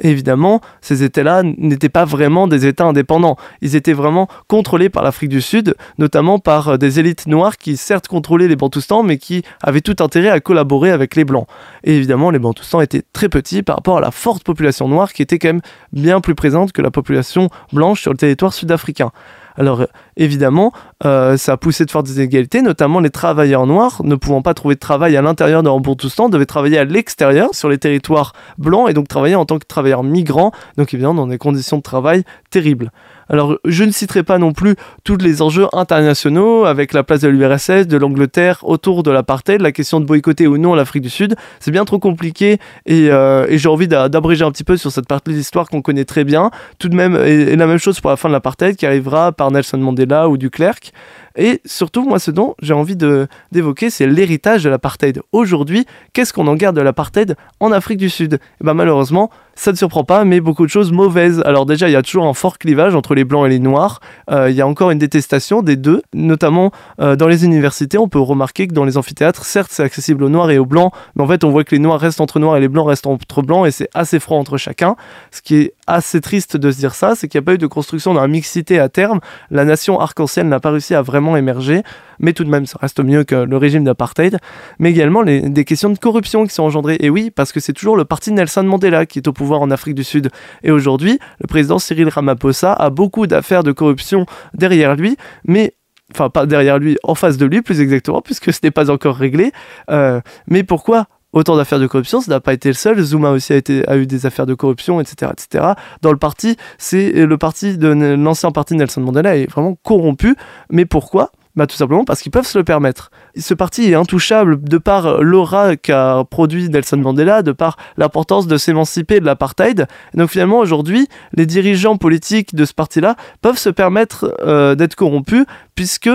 évidemment, 0.00 0.60
ces 0.80 1.04
États-là 1.04 1.42
n'étaient 1.42 1.88
pas 1.88 2.04
vraiment 2.04 2.48
des 2.48 2.66
États 2.66 2.84
indépendants. 2.84 3.36
Ils 3.62 3.76
étaient 3.76 3.92
vraiment 3.92 4.28
contrôlés 4.48 4.90
par 4.90 5.02
l'Afrique 5.04 5.30
du 5.30 5.40
Sud, 5.40 5.74
notamment 5.98 6.38
par 6.38 6.68
euh, 6.68 6.76
des 6.76 7.00
élites 7.00 7.26
noires 7.26 7.56
qui 7.56 7.76
certes 7.76 8.08
contrôlaient 8.08 8.48
les 8.48 8.56
Bantoustans, 8.56 9.02
mais 9.04 9.16
qui 9.16 9.42
avaient 9.62 9.80
tout 9.80 9.96
intérêt 10.00 10.30
à 10.30 10.40
collaborer 10.40 10.90
avec 10.90 11.16
les 11.16 11.24
Blancs. 11.24 11.46
Et 11.84 11.96
évidemment, 11.96 12.30
les 12.30 12.38
Bantoustans 12.38 12.82
étaient 12.82 13.04
très 13.12 13.28
petits 13.28 13.62
par 13.62 13.76
rapport 13.76 13.98
à 13.98 14.00
la 14.00 14.10
forte 14.10 14.44
population 14.44 14.88
noire 14.88 15.12
qui 15.12 15.22
était 15.22 15.38
quand 15.38 15.48
même 15.48 15.62
bien 15.92 16.20
plus 16.20 16.34
présente 16.34 16.72
que 16.72 16.82
la 16.82 16.90
population 16.90 17.48
blanche 17.72 18.02
sur 18.02 18.10
le 18.10 18.18
territoire 18.18 18.52
sud-africain. 18.52 19.12
Alors 19.56 19.86
évidemment, 20.16 20.72
euh, 21.04 21.36
ça 21.36 21.52
a 21.52 21.56
poussé 21.56 21.84
de 21.84 21.90
fortes 21.90 22.08
inégalités, 22.10 22.62
notamment 22.62 23.00
les 23.00 23.10
travailleurs 23.10 23.66
noirs 23.66 24.00
ne 24.04 24.14
pouvant 24.14 24.42
pas 24.42 24.54
trouver 24.54 24.74
de 24.74 24.80
travail 24.80 25.16
à 25.16 25.22
l'intérieur 25.22 25.62
de 25.62 25.68
Rembourtoustan 25.68 26.28
devaient 26.28 26.46
travailler 26.46 26.78
à 26.78 26.84
l'extérieur 26.84 27.50
sur 27.52 27.68
les 27.68 27.78
territoires 27.78 28.32
blancs 28.58 28.88
et 28.88 28.94
donc 28.94 29.08
travailler 29.08 29.34
en 29.34 29.44
tant 29.44 29.58
que 29.58 29.66
travailleurs 29.66 30.02
migrants, 30.02 30.52
donc 30.76 30.94
évidemment 30.94 31.14
dans 31.14 31.26
des 31.26 31.38
conditions 31.38 31.78
de 31.78 31.82
travail 31.82 32.24
terribles. 32.50 32.90
Alors, 33.30 33.56
je 33.64 33.84
ne 33.84 33.90
citerai 33.90 34.22
pas 34.22 34.36
non 34.36 34.52
plus 34.52 34.76
tous 35.02 35.16
les 35.16 35.40
enjeux 35.40 35.66
internationaux 35.72 36.66
avec 36.66 36.92
la 36.92 37.02
place 37.02 37.20
de 37.20 37.28
l'URSS, 37.28 37.86
de 37.86 37.96
l'Angleterre 37.96 38.58
autour 38.62 39.02
de 39.02 39.10
l'apartheid, 39.10 39.62
la 39.62 39.72
question 39.72 39.98
de 39.98 40.04
boycotter 40.04 40.46
ou 40.46 40.58
non 40.58 40.74
l'Afrique 40.74 41.02
du 41.02 41.08
Sud. 41.08 41.34
C'est 41.58 41.70
bien 41.70 41.86
trop 41.86 41.98
compliqué 41.98 42.58
et, 42.84 43.10
euh, 43.10 43.46
j'ai 43.56 43.68
envie 43.70 43.88
d'abréger 43.88 44.44
un 44.44 44.50
petit 44.50 44.64
peu 44.64 44.76
sur 44.76 44.92
cette 44.92 45.08
partie 45.08 45.30
de 45.30 45.36
l'histoire 45.36 45.70
qu'on 45.70 45.80
connaît 45.80 46.04
très 46.04 46.24
bien. 46.24 46.50
Tout 46.78 46.90
de 46.90 46.96
même, 46.96 47.16
et, 47.16 47.56
la 47.56 47.66
même 47.66 47.78
chose 47.78 47.98
pour 47.98 48.10
la 48.10 48.16
fin 48.16 48.28
de 48.28 48.34
l'apartheid 48.34 48.76
qui 48.76 48.84
arrivera 48.84 49.32
par 49.32 49.50
Nelson 49.50 49.78
Mandela 49.78 50.03
ou 50.28 50.36
du 50.36 50.50
Clerc. 50.50 50.92
Et 51.36 51.60
surtout, 51.64 52.04
moi, 52.04 52.18
ce 52.18 52.30
dont 52.30 52.54
j'ai 52.62 52.74
envie 52.74 52.96
d'évoquer, 52.96 53.90
c'est 53.90 54.06
l'héritage 54.06 54.62
de 54.62 54.70
l'apartheid. 54.70 55.20
Aujourd'hui, 55.32 55.84
qu'est-ce 56.12 56.32
qu'on 56.32 56.46
en 56.46 56.54
garde 56.54 56.76
de 56.76 56.80
l'apartheid 56.80 57.36
en 57.60 57.72
Afrique 57.72 57.98
du 57.98 58.08
Sud? 58.08 58.38
Eh 58.60 58.64
ben, 58.64 58.74
Malheureusement, 58.74 59.30
ça 59.56 59.72
ne 59.72 59.76
surprend 59.76 60.04
pas, 60.04 60.24
mais 60.24 60.40
beaucoup 60.40 60.64
de 60.64 60.70
choses 60.70 60.92
mauvaises. 60.92 61.42
Alors 61.44 61.66
déjà, 61.66 61.88
il 61.88 61.92
y 61.92 61.96
a 61.96 62.02
toujours 62.02 62.26
un 62.26 62.34
fort 62.34 62.58
clivage 62.58 62.94
entre 62.94 63.14
les 63.14 63.24
blancs 63.24 63.46
et 63.46 63.48
les 63.48 63.58
noirs. 63.58 64.00
Euh, 64.30 64.50
il 64.50 64.56
y 64.56 64.60
a 64.60 64.66
encore 64.66 64.90
une 64.90 64.98
détestation 64.98 65.62
des 65.62 65.76
deux, 65.76 66.02
notamment 66.12 66.72
euh, 67.00 67.16
dans 67.16 67.28
les 67.28 67.44
universités. 67.44 67.98
On 67.98 68.08
peut 68.08 68.20
remarquer 68.20 68.66
que 68.66 68.74
dans 68.74 68.84
les 68.84 68.96
amphithéâtres, 68.96 69.44
certes, 69.44 69.70
c'est 69.72 69.82
accessible 69.82 70.24
aux 70.24 70.28
noirs 70.28 70.50
et 70.50 70.58
aux 70.58 70.66
blancs, 70.66 70.92
mais 71.16 71.22
en 71.22 71.28
fait, 71.28 71.44
on 71.44 71.50
voit 71.50 71.64
que 71.64 71.74
les 71.74 71.78
noirs 71.78 72.00
restent 72.00 72.20
entre 72.20 72.38
noirs 72.38 72.56
et 72.56 72.60
les 72.60 72.68
blancs 72.68 72.88
restent 72.88 73.06
entre 73.06 73.42
blancs, 73.42 73.66
et 73.66 73.70
c'est 73.70 73.88
assez 73.94 74.20
froid 74.20 74.38
entre 74.38 74.56
chacun. 74.56 74.96
Ce 75.30 75.40
qui 75.40 75.56
est 75.56 75.74
assez 75.86 76.20
triste 76.20 76.56
de 76.56 76.70
se 76.70 76.78
dire 76.78 76.94
ça, 76.94 77.14
c'est 77.14 77.28
qu'il 77.28 77.40
n'y 77.40 77.44
a 77.44 77.46
pas 77.46 77.54
eu 77.54 77.58
de 77.58 77.66
construction 77.66 78.14
d'un 78.14 78.26
mixité 78.26 78.78
à 78.78 78.88
terme. 78.88 79.20
La 79.50 79.64
nation 79.64 80.00
arc-en-ciel 80.00 80.48
n'a 80.48 80.60
pas 80.60 80.70
réussi 80.70 80.94
à 80.94 81.02
vraiment 81.02 81.23
émerger 81.36 81.82
mais 82.18 82.32
tout 82.32 82.44
de 82.44 82.50
même, 82.50 82.66
ça 82.66 82.78
reste 82.80 83.00
mieux 83.00 83.24
que 83.24 83.34
le 83.34 83.56
régime 83.56 83.84
d'apartheid. 83.84 84.38
Mais 84.78 84.90
également 84.90 85.22
les, 85.22 85.40
des 85.42 85.64
questions 85.64 85.90
de 85.90 85.98
corruption 85.98 86.44
qui 86.46 86.54
sont 86.54 86.62
engendrées. 86.62 86.96
Et 87.00 87.10
oui, 87.10 87.30
parce 87.30 87.52
que 87.52 87.60
c'est 87.60 87.72
toujours 87.72 87.96
le 87.96 88.04
parti 88.04 88.32
Nelson 88.32 88.64
Mandela 88.64 89.06
qui 89.06 89.18
est 89.18 89.28
au 89.28 89.32
pouvoir 89.32 89.60
en 89.60 89.70
Afrique 89.70 89.94
du 89.94 90.04
Sud. 90.04 90.30
Et 90.62 90.70
aujourd'hui, 90.70 91.18
le 91.40 91.46
président 91.46 91.78
Cyril 91.78 92.08
Ramaphosa 92.08 92.72
a 92.72 92.90
beaucoup 92.90 93.26
d'affaires 93.26 93.62
de 93.62 93.72
corruption 93.72 94.26
derrière 94.54 94.96
lui, 94.96 95.16
mais 95.44 95.74
enfin 96.12 96.30
pas 96.30 96.46
derrière 96.46 96.78
lui, 96.78 96.96
en 97.02 97.14
face 97.14 97.36
de 97.36 97.46
lui 97.46 97.62
plus 97.62 97.80
exactement, 97.80 98.20
puisque 98.20 98.52
ce 98.52 98.60
n'est 98.62 98.70
pas 98.70 98.90
encore 98.90 99.16
réglé. 99.16 99.52
Euh, 99.90 100.20
mais 100.46 100.62
pourquoi 100.62 101.06
autant 101.34 101.56
d'affaires 101.56 101.80
de 101.80 101.86
corruption, 101.86 102.20
ça 102.20 102.30
n'a 102.30 102.40
pas 102.40 102.54
été 102.54 102.68
le 102.68 102.74
seul. 102.74 103.00
Zuma 103.02 103.30
aussi 103.30 103.52
a, 103.52 103.56
été, 103.56 103.84
eu 103.94 104.06
des 104.06 104.24
affaires 104.24 104.46
de 104.46 104.54
corruption, 104.54 105.00
etc., 105.00 105.32
etc. 105.32 105.72
Dans 106.00 106.12
le 106.12 106.18
parti, 106.18 106.56
c'est 106.78 107.12
le 107.12 107.36
parti 107.38 107.76
de 107.76 107.88
l'ancien 107.88 108.50
parti 108.52 108.74
Nelson 108.74 109.02
Mandela 109.02 109.36
est 109.36 109.50
vraiment 109.50 109.76
corrompu. 109.82 110.36
Mais 110.70 110.86
pourquoi? 110.86 111.30
Bah, 111.56 111.68
tout 111.68 111.76
simplement 111.76 112.04
parce 112.04 112.20
qu'ils 112.20 112.32
peuvent 112.32 112.46
se 112.46 112.58
le 112.58 112.64
permettre. 112.64 113.12
Ce 113.36 113.54
parti 113.54 113.84
est 113.84 113.94
intouchable 113.94 114.60
de 114.62 114.76
par 114.76 115.22
l'aura 115.22 115.76
qu'a 115.76 116.24
produit 116.28 116.68
Nelson 116.68 116.96
Mandela, 116.96 117.42
de 117.42 117.52
par 117.52 117.76
l'importance 117.96 118.48
de 118.48 118.56
s'émanciper 118.56 119.20
de 119.20 119.24
l'apartheid. 119.24 119.86
Donc 120.14 120.30
finalement, 120.30 120.58
aujourd'hui, 120.58 121.08
les 121.32 121.46
dirigeants 121.46 121.96
politiques 121.96 122.56
de 122.56 122.64
ce 122.64 122.74
parti-là 122.74 123.14
peuvent 123.40 123.58
se 123.58 123.70
permettre 123.70 124.34
euh, 124.42 124.74
d'être 124.74 124.96
corrompus 124.96 125.44
puisque 125.76 126.10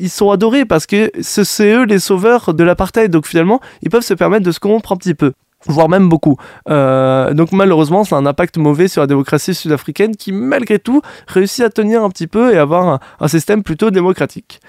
ils 0.00 0.10
sont 0.10 0.30
adorés 0.30 0.64
parce 0.64 0.86
que 0.86 1.10
c'est 1.20 1.72
eux 1.72 1.84
les 1.84 1.98
sauveurs 1.98 2.54
de 2.54 2.64
l'apartheid. 2.64 3.10
Donc 3.10 3.26
finalement, 3.26 3.60
ils 3.82 3.90
peuvent 3.90 4.02
se 4.02 4.14
permettre 4.14 4.44
de 4.44 4.52
se 4.52 4.60
corrompre 4.60 4.92
un 4.92 4.96
petit 4.96 5.14
peu. 5.14 5.32
voire 5.66 5.88
même 5.88 6.08
beaucoup. 6.08 6.36
Euh, 6.68 7.34
donc 7.34 7.52
malheureusement, 7.52 8.02
a 8.10 8.14
un 8.14 8.26
impact 8.26 8.56
mauvais 8.56 8.88
sur 8.88 9.02
la 9.02 9.06
démocratie 9.06 9.54
sud-africaine 9.54 10.16
qui, 10.16 10.32
malgré 10.32 10.78
tout, 10.78 11.02
réussit 11.26 11.64
à 11.64 11.70
tenir 11.70 12.02
un 12.02 12.08
petit 12.08 12.26
peu 12.26 12.54
et 12.54 12.58
avoir 12.58 13.00
un, 13.20 13.28
système 13.28 13.62
plutôt 13.62 13.90
démocratique. 13.90 14.60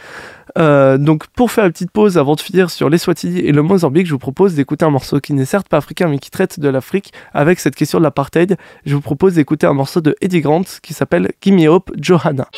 Euh, 0.58 0.98
donc 0.98 1.28
pour 1.28 1.50
faire 1.50 1.66
une 1.66 1.72
petite 1.72 1.92
pause 1.92 2.18
avant 2.18 2.36
de 2.36 2.42
finir 2.42 2.70
sur 2.70 2.90
les 2.90 2.98
Swatini 2.98 3.40
et 3.40 3.54
le 3.54 3.62
Mozambique, 3.62 4.06
je 4.06 4.12
vous 4.12 4.20
propose 4.20 4.54
d'écouter 4.54 4.84
un 4.84 4.90
morceau 4.90 5.22
qui 5.22 5.32
n'est 5.32 5.46
certes 5.46 5.70
pas 5.70 5.78
africain 5.78 6.10
mais 6.10 6.20
qui 6.20 6.30
traite 6.30 6.60
de 6.60 6.68
l'Afrique 6.68 7.14
avec 7.34 7.62
cette 7.62 7.76
question 7.76 8.00
de 8.00 8.04
l'apartheid. 8.04 8.58
Je 8.86 8.94
vous 8.94 9.02
propose 9.02 9.36
d'écouter 9.36 9.66
un 9.66 9.74
morceau 9.74 10.02
de 10.02 10.14
Eddie 10.20 10.42
Grant 10.42 10.64
qui 10.82 10.94
s'appelle 10.94 11.32
Gimme 11.42 11.66
Hope 11.70 11.92
Johanna. 11.98 12.50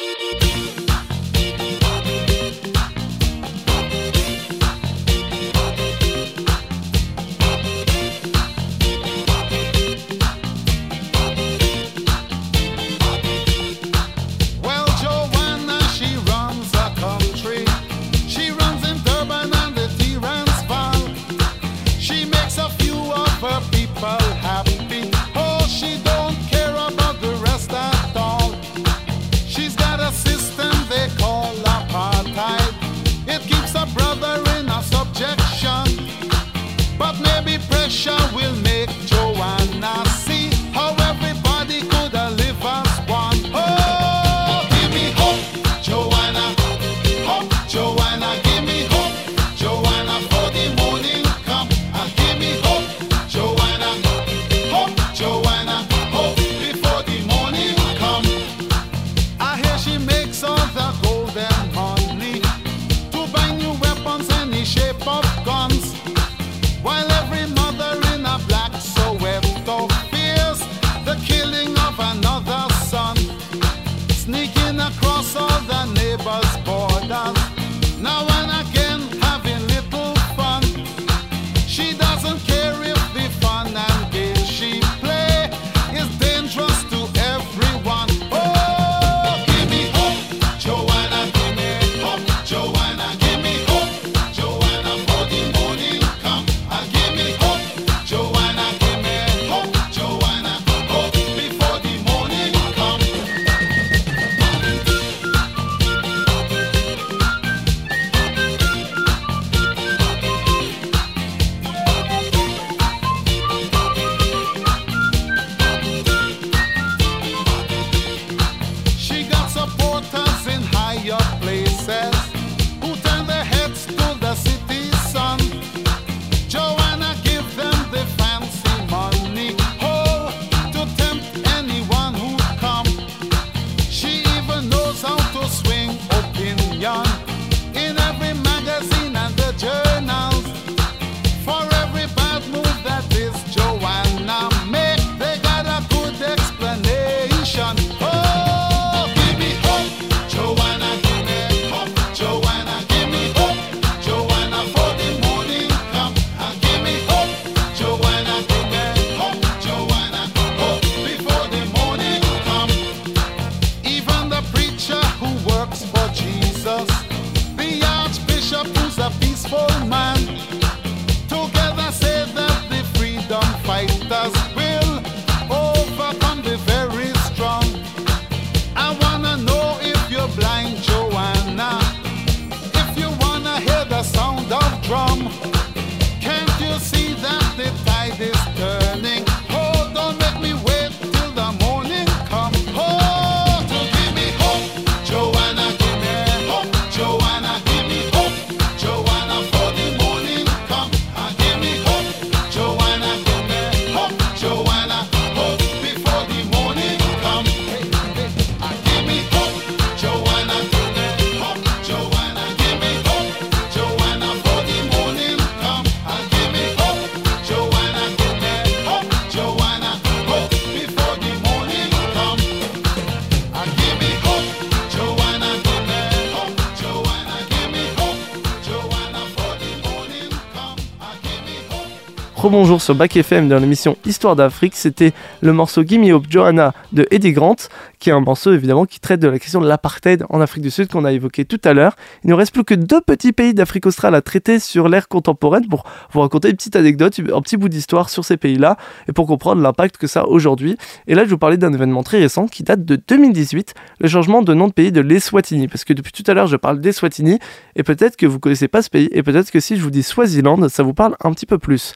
Rebonjour 232.44 232.82
sur 232.82 232.94
Bac 232.94 233.16
FM 233.16 233.48
dans 233.48 233.58
l'émission 233.58 233.96
Histoire 234.06 234.36
d'Afrique. 234.36 234.76
C'était 234.76 235.14
le 235.40 235.54
morceau 235.54 235.82
Gimme 235.82 236.12
Hope 236.12 236.26
Johanna 236.30 236.74
de 236.92 237.08
Eddie 237.10 237.32
Grant, 237.32 237.56
qui 238.00 238.10
est 238.10 238.12
un 238.12 238.20
morceau 238.20 238.52
évidemment 238.52 238.84
qui 238.86 239.00
traite 239.00 239.22
de 239.22 239.30
la 239.30 239.40
question 239.40 239.62
de 239.62 239.66
l'apartheid 239.66 240.26
en 240.30 240.42
Afrique 240.42 240.62
du 240.62 240.70
Sud 240.70 240.90
qu'on 240.90 241.06
a 241.06 241.14
évoqué 241.14 241.46
tout 241.46 241.62
à 241.64 241.74
l'heure. 241.74 241.96
Il 242.26 242.30
ne 242.32 242.34
reste 242.34 242.52
plus 242.52 242.66
que 242.66 242.74
deux 242.74 243.00
petits 243.00 243.32
pays 243.32 243.54
d'Afrique 243.54 243.86
australe 243.86 244.14
à 244.14 244.22
traiter 244.22 244.60
sur 244.60 244.90
l'ère 244.90 245.08
contemporaine 245.08 245.70
pour 245.70 245.86
vous 246.12 246.20
raconter 246.20 246.50
une 246.50 246.58
petite 246.58 246.76
anecdote, 246.76 247.18
un 247.34 247.40
petit 247.40 247.56
bout 247.56 247.70
d'histoire 247.70 248.10
sur 248.10 248.26
ces 248.26 248.36
pays-là 248.36 248.76
et 249.08 249.14
pour 249.14 249.26
comprendre 249.26 249.62
l'impact 249.62 249.96
que 249.96 250.08
ça 250.08 250.24
a 250.24 250.26
aujourd'hui. 250.26 250.76
Et 251.08 251.16
là, 251.16 251.24
je 251.24 251.30
vous 251.30 251.38
parlais 251.38 251.56
d'un 251.56 251.72
événement 251.72 252.04
très 252.04 252.20
récent 252.20 252.48
qui 252.48 252.64
date 252.64 252.84
de 252.84 252.98
2018, 253.08 253.74
le 254.02 254.10
changement 254.10 254.42
de 254.42 254.54
nom 254.54 254.68
de 254.68 254.74
pays 254.74 254.92
de 254.92 255.00
l'Eswatini. 255.00 255.70
Parce 255.70 255.86
que 255.86 255.94
depuis 255.94 256.12
tout 256.12 256.30
à 256.30 256.34
l'heure, 256.34 256.48
je 256.48 256.58
parle 256.58 256.82
d'Eswatini 256.82 257.40
et 257.78 257.84
peut-être 257.84 258.18
que 258.18 258.26
vous 258.26 258.40
connaissez 258.40 258.68
pas 258.68 258.82
ce 258.82 258.90
pays 258.90 259.08
et 259.14 259.24
peut-être 259.24 259.50
que 259.50 259.62
si 259.62 259.78
je 259.78 259.82
vous 259.82 259.92
dis 259.92 260.04
Swaziland, 260.04 260.68
ça 260.68 260.84
vous 260.84 260.94
parle 260.94 261.16
un 261.24 261.32
petit 261.32 261.46
peu 261.46 261.58
plus. 261.58 261.94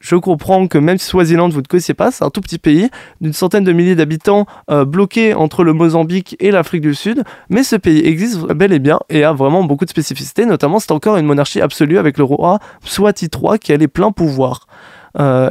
Je 0.00 0.16
comprends 0.16 0.66
que 0.66 0.78
même 0.78 0.98
si 0.98 1.06
Swaziland, 1.06 1.50
vous 1.50 1.60
ne 1.60 1.66
connaissez 1.66 1.94
pas, 1.94 2.10
c'est 2.10 2.24
un 2.24 2.30
tout 2.30 2.40
petit 2.40 2.58
pays 2.58 2.88
d'une 3.20 3.34
centaine 3.34 3.64
de 3.64 3.72
milliers 3.72 3.94
d'habitants 3.94 4.46
euh, 4.70 4.84
bloqué 4.84 5.34
entre 5.34 5.62
le 5.62 5.74
Mozambique 5.74 6.36
et 6.40 6.50
l'Afrique 6.50 6.80
du 6.80 6.94
Sud, 6.94 7.22
mais 7.50 7.62
ce 7.62 7.76
pays 7.76 8.00
existe 8.06 8.40
bel 8.40 8.72
et 8.72 8.78
bien 8.78 8.98
et 9.10 9.24
a 9.24 9.32
vraiment 9.32 9.62
beaucoup 9.62 9.84
de 9.84 9.90
spécificités, 9.90 10.46
notamment 10.46 10.78
c'est 10.78 10.92
encore 10.92 11.18
une 11.18 11.26
monarchie 11.26 11.60
absolue 11.60 11.98
avec 11.98 12.16
le 12.16 12.24
roi 12.24 12.58
Swati 12.82 13.26
III 13.26 13.58
qui 13.58 13.72
a 13.72 13.76
les 13.76 13.88
pleins 13.88 14.10
pouvoirs. 14.10 14.66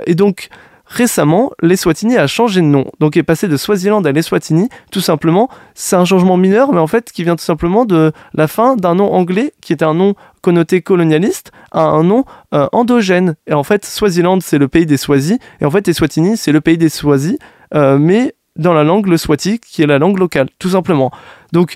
et 0.07 0.15
donc 0.15 0.49
récemment, 0.89 1.51
l'Eswatini 1.61 2.17
a 2.17 2.27
changé 2.27 2.61
de 2.61 2.65
nom, 2.65 2.85
donc 2.99 3.15
est 3.15 3.23
passé 3.23 3.47
de 3.47 3.55
Swaziland 3.55 4.03
à 4.03 4.11
l'Eswatini, 4.11 4.69
tout 4.91 5.01
simplement. 5.01 5.49
C'est 5.75 5.95
un 5.95 6.03
changement 6.03 6.35
mineur, 6.35 6.73
mais 6.73 6.79
en 6.79 6.87
fait 6.87 7.11
qui 7.11 7.23
vient 7.23 7.35
tout 7.35 7.43
simplement 7.43 7.85
de 7.85 8.11
la 8.33 8.47
fin 8.47 8.75
d'un 8.75 8.95
nom 8.95 9.13
anglais 9.13 9.53
qui 9.61 9.71
était 9.71 9.85
un 9.85 9.93
nom 9.93 10.15
connoté 10.41 10.81
colonialiste 10.81 11.51
à 11.71 11.83
un 11.83 12.03
nom 12.03 12.25
euh, 12.53 12.67
endogène. 12.71 13.35
Et 13.47 13.53
en 13.53 13.63
fait, 13.63 13.85
Swaziland, 13.85 14.39
c'est 14.41 14.57
le 14.57 14.67
pays 14.67 14.85
des 14.85 14.97
Swazis, 14.97 15.39
et 15.61 15.65
en 15.65 15.71
fait, 15.71 15.87
Eswatini, 15.87 16.37
c'est 16.37 16.51
le 16.51 16.61
pays 16.61 16.77
des 16.77 16.89
Swazis, 16.89 17.37
euh, 17.75 17.97
mais 17.97 18.33
dans 18.55 18.73
la 18.73 18.83
langue 18.83 19.07
le 19.07 19.17
Swati, 19.17 19.59
qui 19.59 19.83
est 19.83 19.87
la 19.87 19.99
langue 19.99 20.17
locale, 20.17 20.49
tout 20.57 20.69
simplement. 20.69 21.11
Donc, 21.53 21.75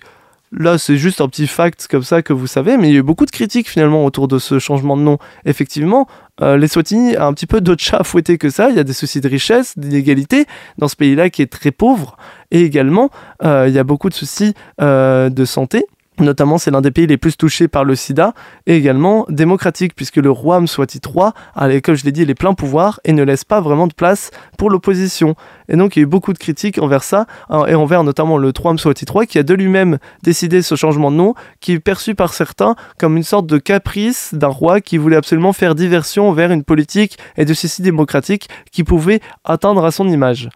Là, 0.55 0.77
c'est 0.77 0.97
juste 0.97 1.19
un 1.19 1.27
petit 1.27 1.47
fact 1.47 1.87
comme 1.89 2.03
ça 2.03 2.21
que 2.21 2.31
vous 2.31 2.45
savez, 2.45 2.77
mais 2.77 2.89
il 2.89 2.93
y 2.93 2.97
a 2.97 2.99
eu 2.99 3.03
beaucoup 3.03 3.25
de 3.25 3.31
critiques 3.31 3.67
finalement 3.67 4.05
autour 4.05 4.27
de 4.27 4.37
ce 4.37 4.59
changement 4.59 4.95
de 4.95 5.01
nom. 5.01 5.17
Effectivement, 5.45 6.07
euh, 6.41 6.57
les 6.57 6.67
Swatini 6.67 7.15
a 7.15 7.25
un 7.25 7.33
petit 7.33 7.47
peu 7.47 7.59
d'autres 7.59 7.81
chats 7.81 7.97
à 7.97 8.03
fouetter 8.03 8.37
que 8.37 8.51
ça. 8.51 8.69
Il 8.69 8.75
y 8.75 8.79
a 8.79 8.83
des 8.83 8.93
soucis 8.93 9.19
de 9.19 9.27
richesse, 9.27 9.77
d'inégalité 9.79 10.45
dans 10.77 10.87
ce 10.87 10.95
pays-là 10.95 11.31
qui 11.31 11.41
est 11.41 11.51
très 11.51 11.71
pauvre. 11.71 12.17
Et 12.51 12.61
également, 12.61 13.09
euh, 13.43 13.65
il 13.67 13.73
y 13.73 13.79
a 13.79 13.83
beaucoup 13.83 14.09
de 14.09 14.13
soucis 14.13 14.53
euh, 14.79 15.29
de 15.29 15.43
santé. 15.43 15.87
Notamment, 16.19 16.59
c'est 16.59 16.69
l'un 16.69 16.81
des 16.81 16.91
pays 16.91 17.07
les 17.07 17.17
plus 17.17 17.35
touchés 17.37 17.67
par 17.67 17.83
le 17.83 17.95
sida 17.95 18.33
et 18.67 18.75
également 18.75 19.25
démocratique, 19.29 19.95
puisque 19.95 20.17
le 20.17 20.29
roi 20.29 20.61
Mswati 20.61 20.99
III 21.03 21.31
a, 21.55 21.81
comme 21.81 21.95
je 21.95 22.05
l'ai 22.05 22.11
dit, 22.11 22.23
les 22.23 22.35
pleins 22.35 22.53
pouvoirs 22.53 22.99
et 23.03 23.13
ne 23.13 23.23
laisse 23.23 23.43
pas 23.43 23.61
vraiment 23.61 23.87
de 23.87 23.93
place 23.93 24.29
pour 24.57 24.69
l'opposition. 24.69 25.35
Et 25.69 25.75
donc, 25.75 25.95
il 25.95 25.99
y 25.99 26.01
a 26.01 26.03
eu 26.03 26.07
beaucoup 26.07 26.33
de 26.33 26.37
critiques 26.37 26.77
envers 26.79 27.03
ça, 27.03 27.25
hein, 27.49 27.65
et 27.67 27.73
envers 27.73 28.03
notamment 28.03 28.37
le 28.37 28.53
roi 28.55 28.73
Mswati 28.73 29.05
III, 29.11 29.25
qui 29.25 29.39
a 29.39 29.43
de 29.43 29.53
lui-même 29.55 29.97
décidé 30.21 30.61
ce 30.61 30.75
changement 30.75 31.09
de 31.09 31.15
nom, 31.15 31.33
qui 31.61 31.73
est 31.73 31.79
perçu 31.79 32.13
par 32.13 32.33
certains 32.33 32.75
comme 32.99 33.17
une 33.17 33.23
sorte 33.23 33.47
de 33.47 33.57
caprice 33.57 34.33
d'un 34.33 34.47
roi 34.47 34.81
qui 34.81 34.97
voulait 34.97 35.17
absolument 35.17 35.53
faire 35.53 35.73
diversion 35.73 36.31
vers 36.31 36.51
une 36.51 36.63
politique 36.63 37.17
et 37.37 37.45
de 37.45 37.53
ceci 37.53 37.81
démocratique 37.81 38.49
qui 38.71 38.83
pouvait 38.83 39.19
atteindre 39.43 39.83
à 39.83 39.91
son 39.91 40.07
image. 40.07 40.49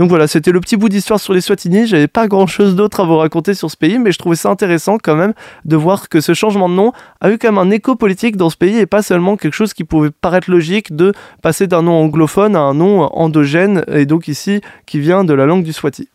Donc 0.00 0.08
voilà, 0.08 0.26
c'était 0.26 0.50
le 0.50 0.60
petit 0.60 0.78
bout 0.78 0.88
d'histoire 0.88 1.20
sur 1.20 1.34
les 1.34 1.42
Swatini. 1.42 1.86
J'avais 1.86 2.08
pas 2.08 2.26
grand 2.26 2.46
chose 2.46 2.74
d'autre 2.74 3.00
à 3.00 3.04
vous 3.04 3.18
raconter 3.18 3.52
sur 3.52 3.70
ce 3.70 3.76
pays, 3.76 3.98
mais 3.98 4.12
je 4.12 4.18
trouvais 4.18 4.34
ça 4.34 4.48
intéressant 4.48 4.96
quand 4.96 5.14
même 5.14 5.34
de 5.66 5.76
voir 5.76 6.08
que 6.08 6.22
ce 6.22 6.32
changement 6.32 6.70
de 6.70 6.74
nom 6.74 6.92
a 7.20 7.30
eu 7.30 7.36
quand 7.36 7.48
même 7.48 7.58
un 7.58 7.70
écho 7.70 7.96
politique 7.96 8.38
dans 8.38 8.48
ce 8.48 8.56
pays 8.56 8.78
et 8.78 8.86
pas 8.86 9.02
seulement 9.02 9.36
quelque 9.36 9.52
chose 9.52 9.74
qui 9.74 9.84
pouvait 9.84 10.08
paraître 10.10 10.50
logique 10.50 10.96
de 10.96 11.12
passer 11.42 11.66
d'un 11.66 11.82
nom 11.82 12.02
anglophone 12.02 12.56
à 12.56 12.60
un 12.60 12.72
nom 12.72 13.14
endogène 13.14 13.84
et 13.92 14.06
donc 14.06 14.26
ici 14.26 14.62
qui 14.86 15.00
vient 15.00 15.22
de 15.22 15.34
la 15.34 15.44
langue 15.44 15.64
du 15.64 15.74
Swati. 15.74 16.08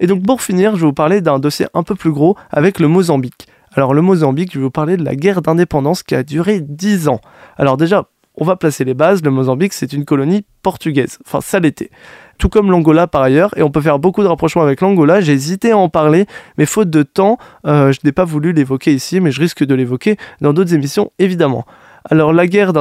Et 0.00 0.08
donc 0.08 0.26
pour 0.26 0.42
finir, 0.42 0.72
je 0.74 0.80
vais 0.80 0.86
vous 0.86 0.92
parler 0.92 1.20
d'un 1.20 1.38
dossier 1.38 1.66
un 1.74 1.84
peu 1.84 1.94
plus 1.94 2.10
gros 2.10 2.36
avec 2.50 2.80
le 2.80 2.88
Mozambique. 2.88 3.46
Alors 3.74 3.94
le 3.94 4.02
Mozambique, 4.02 4.50
je 4.52 4.58
vais 4.58 4.64
vous 4.64 4.70
parler 4.72 4.96
de 4.96 5.04
la 5.04 5.14
guerre 5.14 5.42
d'indépendance 5.42 6.02
qui 6.02 6.16
a 6.16 6.24
duré 6.24 6.58
10 6.60 7.06
ans. 7.06 7.20
Alors 7.56 7.76
déjà, 7.76 8.08
on 8.34 8.44
va 8.44 8.56
placer 8.56 8.84
les 8.84 8.94
bases, 8.94 9.22
le 9.22 9.30
Mozambique 9.30 9.74
c'est 9.74 9.92
une 9.92 10.04
colonie 10.04 10.44
portugaise, 10.62 11.18
enfin 11.24 11.40
ça 11.40 11.60
l'était 11.60 11.90
tout 12.38 12.48
comme 12.48 12.70
l'Angola 12.70 13.06
par 13.06 13.22
ailleurs, 13.22 13.56
et 13.56 13.62
on 13.62 13.70
peut 13.70 13.80
faire 13.80 13.98
beaucoup 13.98 14.22
de 14.22 14.28
rapprochements 14.28 14.62
avec 14.62 14.80
l'Angola. 14.80 15.20
J'ai 15.20 15.32
hésité 15.32 15.72
à 15.72 15.78
en 15.78 15.88
parler, 15.88 16.26
mais 16.58 16.66
faute 16.66 16.90
de 16.90 17.02
temps, 17.02 17.38
euh, 17.66 17.92
je 17.92 18.00
n'ai 18.04 18.12
pas 18.12 18.24
voulu 18.24 18.52
l'évoquer 18.52 18.92
ici, 18.92 19.20
mais 19.20 19.30
je 19.30 19.40
risque 19.40 19.64
de 19.64 19.74
l'évoquer 19.74 20.16
dans 20.40 20.52
d'autres 20.52 20.74
émissions 20.74 21.12
évidemment. 21.18 21.64
Alors 22.08 22.32
la 22.32 22.46
guerre 22.46 22.72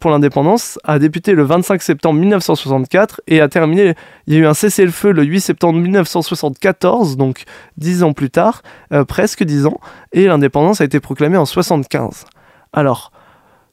pour 0.00 0.10
l'indépendance 0.10 0.78
a 0.82 0.98
débuté 0.98 1.34
le 1.34 1.44
25 1.44 1.80
septembre 1.80 2.18
1964 2.18 3.20
et 3.28 3.40
a 3.40 3.48
terminé, 3.48 3.94
il 4.26 4.34
y 4.34 4.36
a 4.36 4.40
eu 4.40 4.46
un 4.46 4.54
cessez-le-feu 4.54 5.12
le 5.12 5.22
8 5.22 5.40
septembre 5.40 5.78
1974, 5.78 7.16
donc 7.16 7.44
dix 7.76 8.02
ans 8.02 8.12
plus 8.12 8.30
tard, 8.30 8.62
euh, 8.92 9.04
presque 9.04 9.44
dix 9.44 9.66
ans, 9.66 9.78
et 10.12 10.26
l'indépendance 10.26 10.80
a 10.80 10.84
été 10.84 10.98
proclamée 10.98 11.36
en 11.36 11.44
75. 11.44 12.24
Alors, 12.72 13.12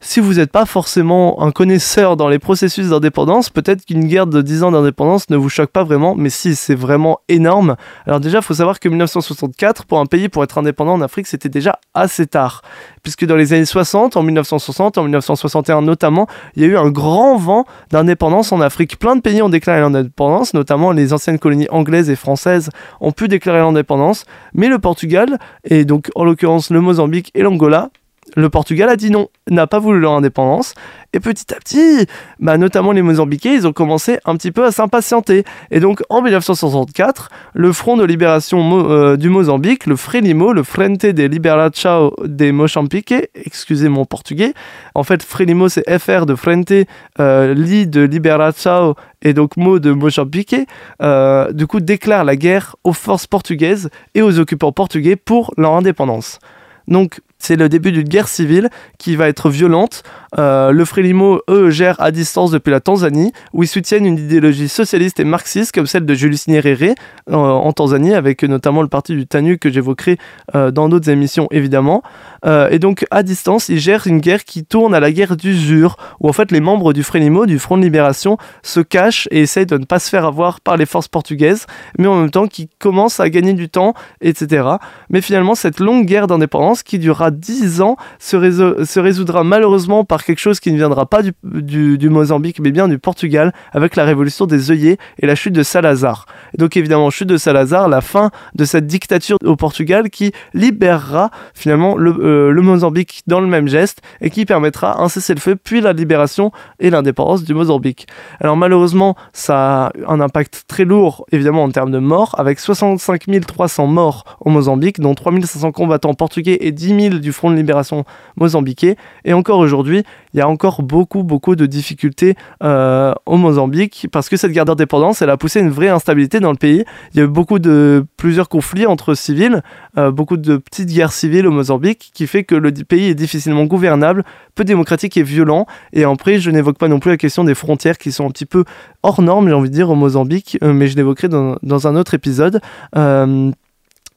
si 0.01 0.21
vous 0.21 0.35
n'êtes 0.35 0.51
pas 0.51 0.65
forcément 0.65 1.41
un 1.43 1.51
connaisseur 1.51 2.15
dans 2.15 2.29
les 2.29 2.39
processus 2.39 2.87
d'indépendance, 2.87 3.49
peut-être 3.49 3.85
qu'une 3.85 4.05
guerre 4.05 4.27
de 4.27 4.41
10 4.41 4.63
ans 4.63 4.71
d'indépendance 4.71 5.29
ne 5.29 5.35
vous 5.35 5.49
choque 5.49 5.71
pas 5.71 5.83
vraiment, 5.83 6.15
mais 6.15 6.29
si, 6.29 6.55
c'est 6.55 6.73
vraiment 6.73 7.19
énorme. 7.27 7.75
Alors 8.07 8.21
déjà, 8.21 8.37
il 8.37 8.43
faut 8.43 8.53
savoir 8.53 8.79
que 8.79 8.87
1964, 8.87 9.83
pour 9.85 9.99
un 9.99 10.05
pays 10.05 10.29
pour 10.29 10.41
être 10.45 10.57
indépendant 10.57 10.93
en 10.93 11.01
Afrique, 11.01 11.27
c'était 11.27 11.49
déjà 11.49 11.79
assez 11.93 12.27
tard. 12.27 12.61
Puisque 13.03 13.25
dans 13.25 13.35
les 13.35 13.51
années 13.51 13.65
60, 13.65 14.15
en 14.15 14.23
1960, 14.23 14.97
en 14.97 15.03
1961 15.03 15.81
notamment, 15.81 16.27
il 16.55 16.63
y 16.63 16.65
a 16.65 16.69
eu 16.69 16.77
un 16.77 16.89
grand 16.89 17.35
vent 17.35 17.65
d'indépendance 17.91 18.53
en 18.53 18.61
Afrique. 18.61 18.99
Plein 18.99 19.17
de 19.17 19.21
pays 19.21 19.41
ont 19.41 19.49
déclaré 19.49 19.81
l'indépendance, 19.81 20.53
notamment 20.53 20.93
les 20.93 21.11
anciennes 21.11 21.39
colonies 21.39 21.67
anglaises 21.71 22.09
et 22.09 22.15
françaises 22.15 22.69
ont 23.01 23.11
pu 23.11 23.27
déclarer 23.27 23.59
l'indépendance, 23.59 24.23
mais 24.53 24.69
le 24.69 24.79
Portugal, 24.79 25.39
et 25.65 25.83
donc 25.83 26.09
en 26.15 26.23
l'occurrence 26.23 26.69
le 26.69 26.79
Mozambique 26.79 27.31
et 27.35 27.41
l'Angola, 27.41 27.89
le 28.35 28.49
Portugal 28.49 28.89
a 28.89 28.95
dit 28.95 29.11
non, 29.11 29.29
n'a 29.49 29.67
pas 29.67 29.79
voulu 29.79 29.99
leur 29.99 30.13
indépendance. 30.13 30.73
Et 31.13 31.19
petit 31.19 31.53
à 31.53 31.57
petit, 31.57 32.05
bah, 32.39 32.57
notamment 32.57 32.91
les 32.91 33.01
Mozambiquais, 33.01 33.55
ils 33.55 33.65
ont 33.65 33.73
commencé 33.73 34.19
un 34.25 34.35
petit 34.35 34.51
peu 34.51 34.63
à 34.65 34.71
s'impatienter. 34.71 35.43
Et 35.71 35.79
donc 35.79 36.03
en 36.09 36.21
1964, 36.21 37.29
le 37.53 37.73
Front 37.73 37.97
de 37.97 38.03
libération 38.03 38.89
euh, 38.89 39.17
du 39.17 39.29
Mozambique, 39.29 39.87
le 39.87 39.95
Frelimo, 39.95 40.53
le 40.53 40.63
Frente 40.63 41.05
de 41.05 41.23
Liberação 41.23 42.13
de 42.23 42.51
Moçambique, 42.51 43.13
excusez 43.33 43.89
mon 43.89 44.05
portugais. 44.05 44.53
En 44.93 45.03
fait, 45.03 45.23
Frelimo 45.23 45.67
c'est 45.67 45.99
FR 45.99 46.25
de 46.25 46.35
Frente, 46.35 46.73
euh, 47.19 47.53
Li 47.55 47.87
de 47.87 48.01
Liberação 48.01 48.93
et 49.23 49.33
donc 49.33 49.57
Mo 49.57 49.79
de 49.79 49.91
Moçambique. 49.91 50.55
Euh, 51.01 51.51
du 51.51 51.65
coup, 51.65 51.79
déclare 51.79 52.23
la 52.23 52.35
guerre 52.35 52.75
aux 52.83 52.93
forces 52.93 53.25
portugaises 53.25 53.89
et 54.13 54.21
aux 54.21 54.39
occupants 54.39 54.71
portugais 54.71 55.15
pour 55.15 55.53
leur 55.57 55.73
indépendance. 55.73 56.39
Donc 56.87 57.21
c'est 57.39 57.55
le 57.55 57.69
début 57.69 57.91
d'une 57.91 58.07
guerre 58.07 58.27
civile 58.27 58.69
qui 58.97 59.15
va 59.15 59.27
être 59.27 59.49
violente. 59.49 60.03
Euh, 60.37 60.71
le 60.71 60.85
Frélimo, 60.85 61.41
eux, 61.49 61.69
gèrent 61.69 61.99
à 61.99 62.11
distance 62.11 62.51
depuis 62.51 62.71
la 62.71 62.79
Tanzanie, 62.79 63.31
où 63.53 63.63
ils 63.63 63.67
soutiennent 63.67 64.05
une 64.05 64.17
idéologie 64.17 64.69
socialiste 64.69 65.19
et 65.19 65.23
marxiste 65.23 65.73
comme 65.73 65.87
celle 65.87 66.05
de 66.05 66.13
Julius 66.13 66.47
Nyerere 66.47 66.95
euh, 67.29 67.35
en 67.35 67.71
Tanzanie, 67.71 68.13
avec 68.13 68.43
notamment 68.43 68.81
le 68.81 68.87
parti 68.87 69.15
du 69.15 69.27
TANU 69.27 69.57
que 69.57 69.69
j'évoquerai 69.69 70.17
euh, 70.55 70.71
dans 70.71 70.89
d'autres 70.89 71.09
émissions 71.09 71.47
évidemment. 71.51 72.03
et 72.45 72.79
donc 72.79 73.05
à 73.11 73.23
distance, 73.23 73.69
ils 73.69 73.79
gèrent 73.79 74.07
une 74.07 74.19
guerre 74.19 74.43
qui 74.43 74.63
tourne 74.63 74.93
à 74.93 74.99
la 74.99 75.11
guerre 75.11 75.35
d'usure, 75.35 75.97
où 76.19 76.29
en 76.29 76.33
fait 76.33 76.51
les 76.51 76.61
membres 76.61 76.93
du 76.93 77.03
Frélimo, 77.03 77.45
du 77.45 77.59
Front 77.59 77.77
de 77.77 77.83
Libération, 77.83 78.37
se 78.63 78.79
cachent 78.79 79.27
et 79.31 79.41
essayent 79.41 79.65
de 79.65 79.77
ne 79.77 79.85
pas 79.85 79.99
se 79.99 80.09
faire 80.09 80.25
avoir 80.25 80.61
par 80.61 80.77
les 80.77 80.85
forces 80.85 81.07
portugaises, 81.07 81.65
mais 81.97 82.07
en 82.07 82.15
même 82.15 82.31
temps 82.31 82.47
qui 82.47 82.69
commencent 82.79 83.19
à 83.19 83.29
gagner 83.29 83.53
du 83.53 83.69
temps, 83.69 83.93
etc. 84.21 84.67
Mais 85.09 85.21
finalement, 85.21 85.55
cette 85.55 85.79
longue 85.79 86.05
guerre 86.05 86.27
d'indépendance 86.27 86.83
qui 86.83 86.99
durera 86.99 87.31
10 87.31 87.81
ans 87.81 87.97
se, 88.19 88.99
résoudra 88.99 89.43
malheureusement 89.43 90.03
par 90.03 90.18
quelque 90.23 90.39
chose 90.39 90.59
qui 90.59 90.71
ne 90.71 90.77
viendra 90.77 91.05
pas 91.05 91.21
du, 91.43 92.09
Mozambique, 92.09 92.59
mais 92.59 92.71
bien 92.71 92.87
du 92.87 92.97
Portugal, 92.97 93.53
avec 93.71 93.95
la 93.95 94.03
révolution 94.03 94.45
des 94.45 94.71
œillets 94.71 94.97
et 95.19 95.25
la 95.25 95.35
chute 95.35 95.53
de 95.53 95.63
Salazar. 95.63 96.25
donc 96.57 96.75
évidemment, 96.77 97.09
chute 97.09 97.27
de 97.27 97.37
Salazar, 97.37 97.87
la 97.89 98.01
fin 98.01 98.31
de 98.55 98.65
cette 98.65 98.87
dictature 98.87 99.37
au 99.43 99.55
Portugal 99.55 100.09
qui 100.09 100.31
libérera 100.53 101.31
finalement 101.53 101.95
le, 101.97 102.11
euh, 102.19 102.61
Mozambique 102.61 103.23
dans 103.25 103.39
le 103.39 103.47
même 103.47 103.67
geste 103.67 104.01
et 104.21 104.29
qui 104.29 104.45
permettra 104.45 105.01
un 105.01 105.09
cessez-le-feu, 105.09 105.55
puis 105.55 105.81
la 105.81 105.93
libération 105.93 106.51
et 106.79 106.89
l'indépendance 106.89 107.43
du 107.43 107.53
Mozambique. 107.53 108.07
Alors 108.39 108.57
malheureusement, 108.57 109.15
ça 109.33 109.87
a 109.87 109.91
un 110.07 110.19
impact 110.19 110.65
très 110.67 110.85
lourd, 110.85 111.25
évidemment, 111.31 111.63
en 111.63 111.71
termes 111.71 111.91
de 111.91 111.99
morts, 111.99 112.35
avec 112.37 112.59
65 112.59 113.25
300 113.45 113.87
morts 113.87 114.37
au 114.41 114.49
Mozambique, 114.49 114.99
dont 114.99 115.15
3500 115.15 115.71
combattants 115.71 116.13
portugais 116.13 116.57
et 116.61 116.71
10 116.71 117.01
000 117.09 117.15
du 117.19 117.31
Front 117.31 117.51
de 117.51 117.55
libération 117.55 118.05
mozambiquais. 118.35 118.95
Et 119.25 119.33
encore 119.33 119.59
aujourd'hui, 119.59 120.03
il 120.33 120.37
y 120.37 120.41
a 120.41 120.47
encore 120.47 120.83
beaucoup, 120.83 121.23
beaucoup 121.23 121.55
de 121.55 121.65
difficultés 121.65 122.35
euh, 122.63 123.13
au 123.25 123.37
Mozambique 123.37 124.07
parce 124.11 124.29
que 124.29 124.37
cette 124.37 124.51
guerre 124.51 124.65
d'indépendance, 124.65 125.21
elle 125.21 125.29
a 125.29 125.37
poussé 125.37 125.59
une 125.59 125.69
vraie 125.69 125.89
instabilité 125.89 126.39
dans 126.39 126.51
le 126.51 126.57
pays. 126.57 126.83
Il 127.13 127.17
y 127.17 127.21
a 127.21 127.25
eu 127.25 127.27
beaucoup 127.27 127.59
de 127.59 128.05
plusieurs 128.17 128.49
conflits 128.49 128.85
entre 128.85 129.15
civils, 129.15 129.61
euh, 129.97 130.11
beaucoup 130.11 130.37
de 130.37 130.57
petites 130.57 130.89
guerres 130.89 131.11
civiles 131.11 131.47
au 131.47 131.51
Mozambique 131.51 132.11
qui 132.13 132.27
fait 132.27 132.43
que 132.43 132.55
le 132.55 132.71
pays 132.71 133.07
est 133.07 133.15
difficilement 133.15 133.65
gouvernable, 133.65 134.23
peu 134.55 134.63
démocratique 134.63 135.17
et 135.17 135.23
violent. 135.23 135.65
Et 135.93 136.03
après, 136.03 136.39
je 136.39 136.51
n'évoque 136.51 136.77
pas 136.77 136.87
non 136.87 136.99
plus 136.99 137.11
la 137.11 137.17
question 137.17 137.43
des 137.43 137.55
frontières 137.55 137.97
qui 137.97 138.11
sont 138.11 138.27
un 138.27 138.31
petit 138.31 138.45
peu 138.45 138.65
hors 139.03 139.21
normes, 139.21 139.47
j'ai 139.47 139.53
envie 139.53 139.69
de 139.69 139.75
dire, 139.75 139.89
au 139.89 139.95
Mozambique, 139.95 140.57
euh, 140.63 140.73
mais 140.73 140.87
je 140.87 140.95
l'évoquerai 140.95 141.29
dans, 141.29 141.57
dans, 141.63 141.87
un 141.87 141.95
autre 141.95 142.13
épisode. 142.13 142.61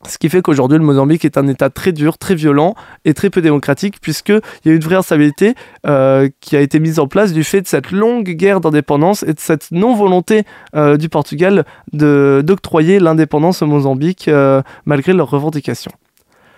Ce 0.08 0.18
qui 0.18 0.28
fait 0.28 0.42
qu'aujourd'hui, 0.42 0.78
le 0.78 0.84
Mozambique 0.84 1.24
est 1.24 1.38
un 1.38 1.46
État 1.46 1.70
très 1.70 1.92
dur, 1.92 2.18
très 2.18 2.34
violent 2.34 2.74
et 3.04 3.14
très 3.14 3.30
peu 3.30 3.40
démocratique, 3.40 4.00
puisqu'il 4.00 4.40
y 4.64 4.70
a 4.70 4.72
une 4.72 4.80
vraie 4.80 4.96
instabilité 4.96 5.54
euh, 5.86 6.28
qui 6.40 6.56
a 6.56 6.60
été 6.60 6.80
mise 6.80 6.98
en 6.98 7.06
place 7.06 7.32
du 7.32 7.44
fait 7.44 7.62
de 7.62 7.68
cette 7.68 7.92
longue 7.92 8.30
guerre 8.30 8.60
d'indépendance 8.60 9.22
et 9.22 9.32
de 9.32 9.40
cette 9.40 9.70
non-volonté 9.70 10.42
euh, 10.74 10.96
du 10.96 11.08
Portugal 11.08 11.64
d'octroyer 11.92 12.98
l'indépendance 12.98 13.62
au 13.62 13.66
Mozambique 13.66 14.26
euh, 14.26 14.62
malgré 14.86 15.12
leurs 15.12 15.30
revendications. 15.30 15.92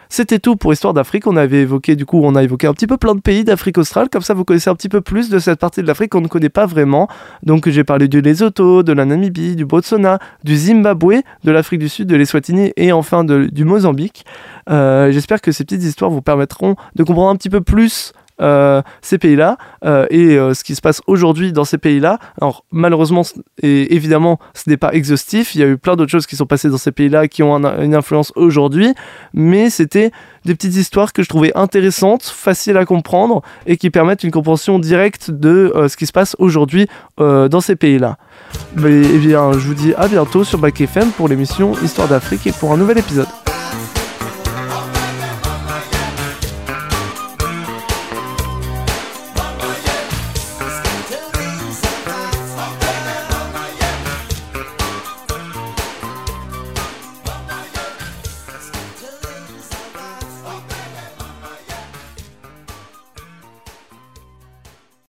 C'était 0.09 0.39
tout 0.39 0.57
pour 0.57 0.73
Histoire 0.73 0.95
d'Afrique. 0.95 1.27
On 1.27 1.37
avait 1.37 1.63
évoqué, 1.63 1.97
du 1.97 2.07
coup, 2.07 2.21
on 2.23 2.35
a 2.35 2.43
évoqué 2.43 2.67
un 2.67 2.75
petit 2.75 2.87
peu 2.87 2.97
plein 2.97 3.15
de 3.15 3.21
pays 3.21 3.45
d'Afrique 3.45 3.79
australe. 3.79 4.09
Comme 4.09 4.23
ça, 4.23 4.35
vous 4.35 4.45
connaissez 4.45 4.71
un 4.71 4.75
petit 4.75 4.89
peu 4.89 5.01
plus 5.01 5.29
de 5.31 5.39
cette 5.39 5.59
partie 5.59 5.83
de 5.83 5.87
l'Afrique 5.87 6.11
qu'on 6.11 6.21
ne 6.21 6.29
connaît 6.29 6.49
pas 6.49 6.67
vraiment. 6.67 7.09
Donc, 7.43 7.69
j'ai 7.69 7.85
parlé 7.85 8.09
du 8.09 8.21
Lesotho, 8.21 8.83
de 8.83 8.93
la 8.93 9.05
Namibie, 9.05 9.57
du 9.57 9.65
Botswana, 9.65 10.19
du 10.45 10.57
Zimbabwe, 10.57 11.23
de 11.45 11.53
l'Afrique 11.53 11.81
du 11.81 11.89
Sud, 11.89 12.09
de 12.09 12.17
l'Eswatini 12.17 12.73
et 12.77 12.93
enfin 12.93 13.25
du 13.25 13.65
Mozambique. 13.65 14.25
Euh, 14.71 15.11
j'espère 15.13 15.41
que 15.41 15.53
ces 15.53 15.65
petites 15.65 15.83
histoires 15.83 16.11
vous 16.11 16.23
permettront 16.23 16.77
de 16.95 17.05
comprendre 17.05 17.31
un 17.31 17.37
petit 17.37 17.51
peu 17.51 17.61
plus 17.61 18.13
ces 18.39 19.19
pays-là 19.19 19.57
et 20.11 20.37
ce 20.37 20.65
qui 20.65 20.75
se 20.75 20.81
passe 20.81 21.01
aujourd'hui 21.07 21.53
dans 21.53 21.65
ces 21.65 21.79
pays-là. 21.79 22.19
Alors 22.41 22.65
malheureusement 22.73 23.23
et 23.63 23.95
évidemment 23.95 24.39
ce 24.55 24.69
n'est 24.69 24.77
pas 24.77 24.93
exhaustif, 24.93 25.55
il 25.55 25.61
y 25.61 25.65
a 25.65 25.67
eu 25.67 25.77
plein 25.77 25.97
d'autres 25.97 26.11
choses 26.11 26.27
qui 26.27 26.37
sont 26.37 26.47
passées 26.47 26.69
dans 26.69 26.79
ces 26.79 26.93
pays-là 26.93 27.29
qui 27.29 27.43
ont 27.43 27.55
une 27.55 27.95
influence 27.95 28.33
aujourd'hui, 28.37 28.95
mais 29.33 29.71
c'était 29.71 30.11
des 30.45 30.55
petites 30.55 30.77
histoires 30.77 31.13
que 31.13 31.23
je 31.23 31.29
trouvais 31.29 31.53
intéressantes, 31.55 32.25
faciles 32.25 32.77
à 32.77 32.85
comprendre 32.85 33.43
et 33.67 33.77
qui 33.77 33.91
permettent 33.91 34.25
une 34.25 34.31
compréhension 34.31 34.79
directe 34.79 35.31
de 35.31 35.73
euh, 35.75 35.89
ce 35.89 35.97
qui 35.97 36.07
se 36.07 36.13
passe 36.13 36.37
aujourd'hui 36.39 36.87
euh, 37.21 37.49
dans 37.49 37.61
ces 37.61 37.77
pays-là. 37.77 38.19
Mais 38.77 39.03
eh 39.03 39.19
bien, 39.19 39.53
je 39.53 39.67
vous 39.67 39.75
dis 39.75 39.95
à 39.95 40.09
bientôt 40.09 40.45
sur 40.45 40.59
Bac 40.59 40.81
FM 40.81 41.11
pour 41.13 41.29
l'émission 41.29 41.73
Histoire 41.83 42.09
d'Afrique 42.09 42.47
et 42.47 42.53
pour 42.53 42.73
un 42.73 42.77
nouvel 42.77 42.99
épisode. 42.99 43.44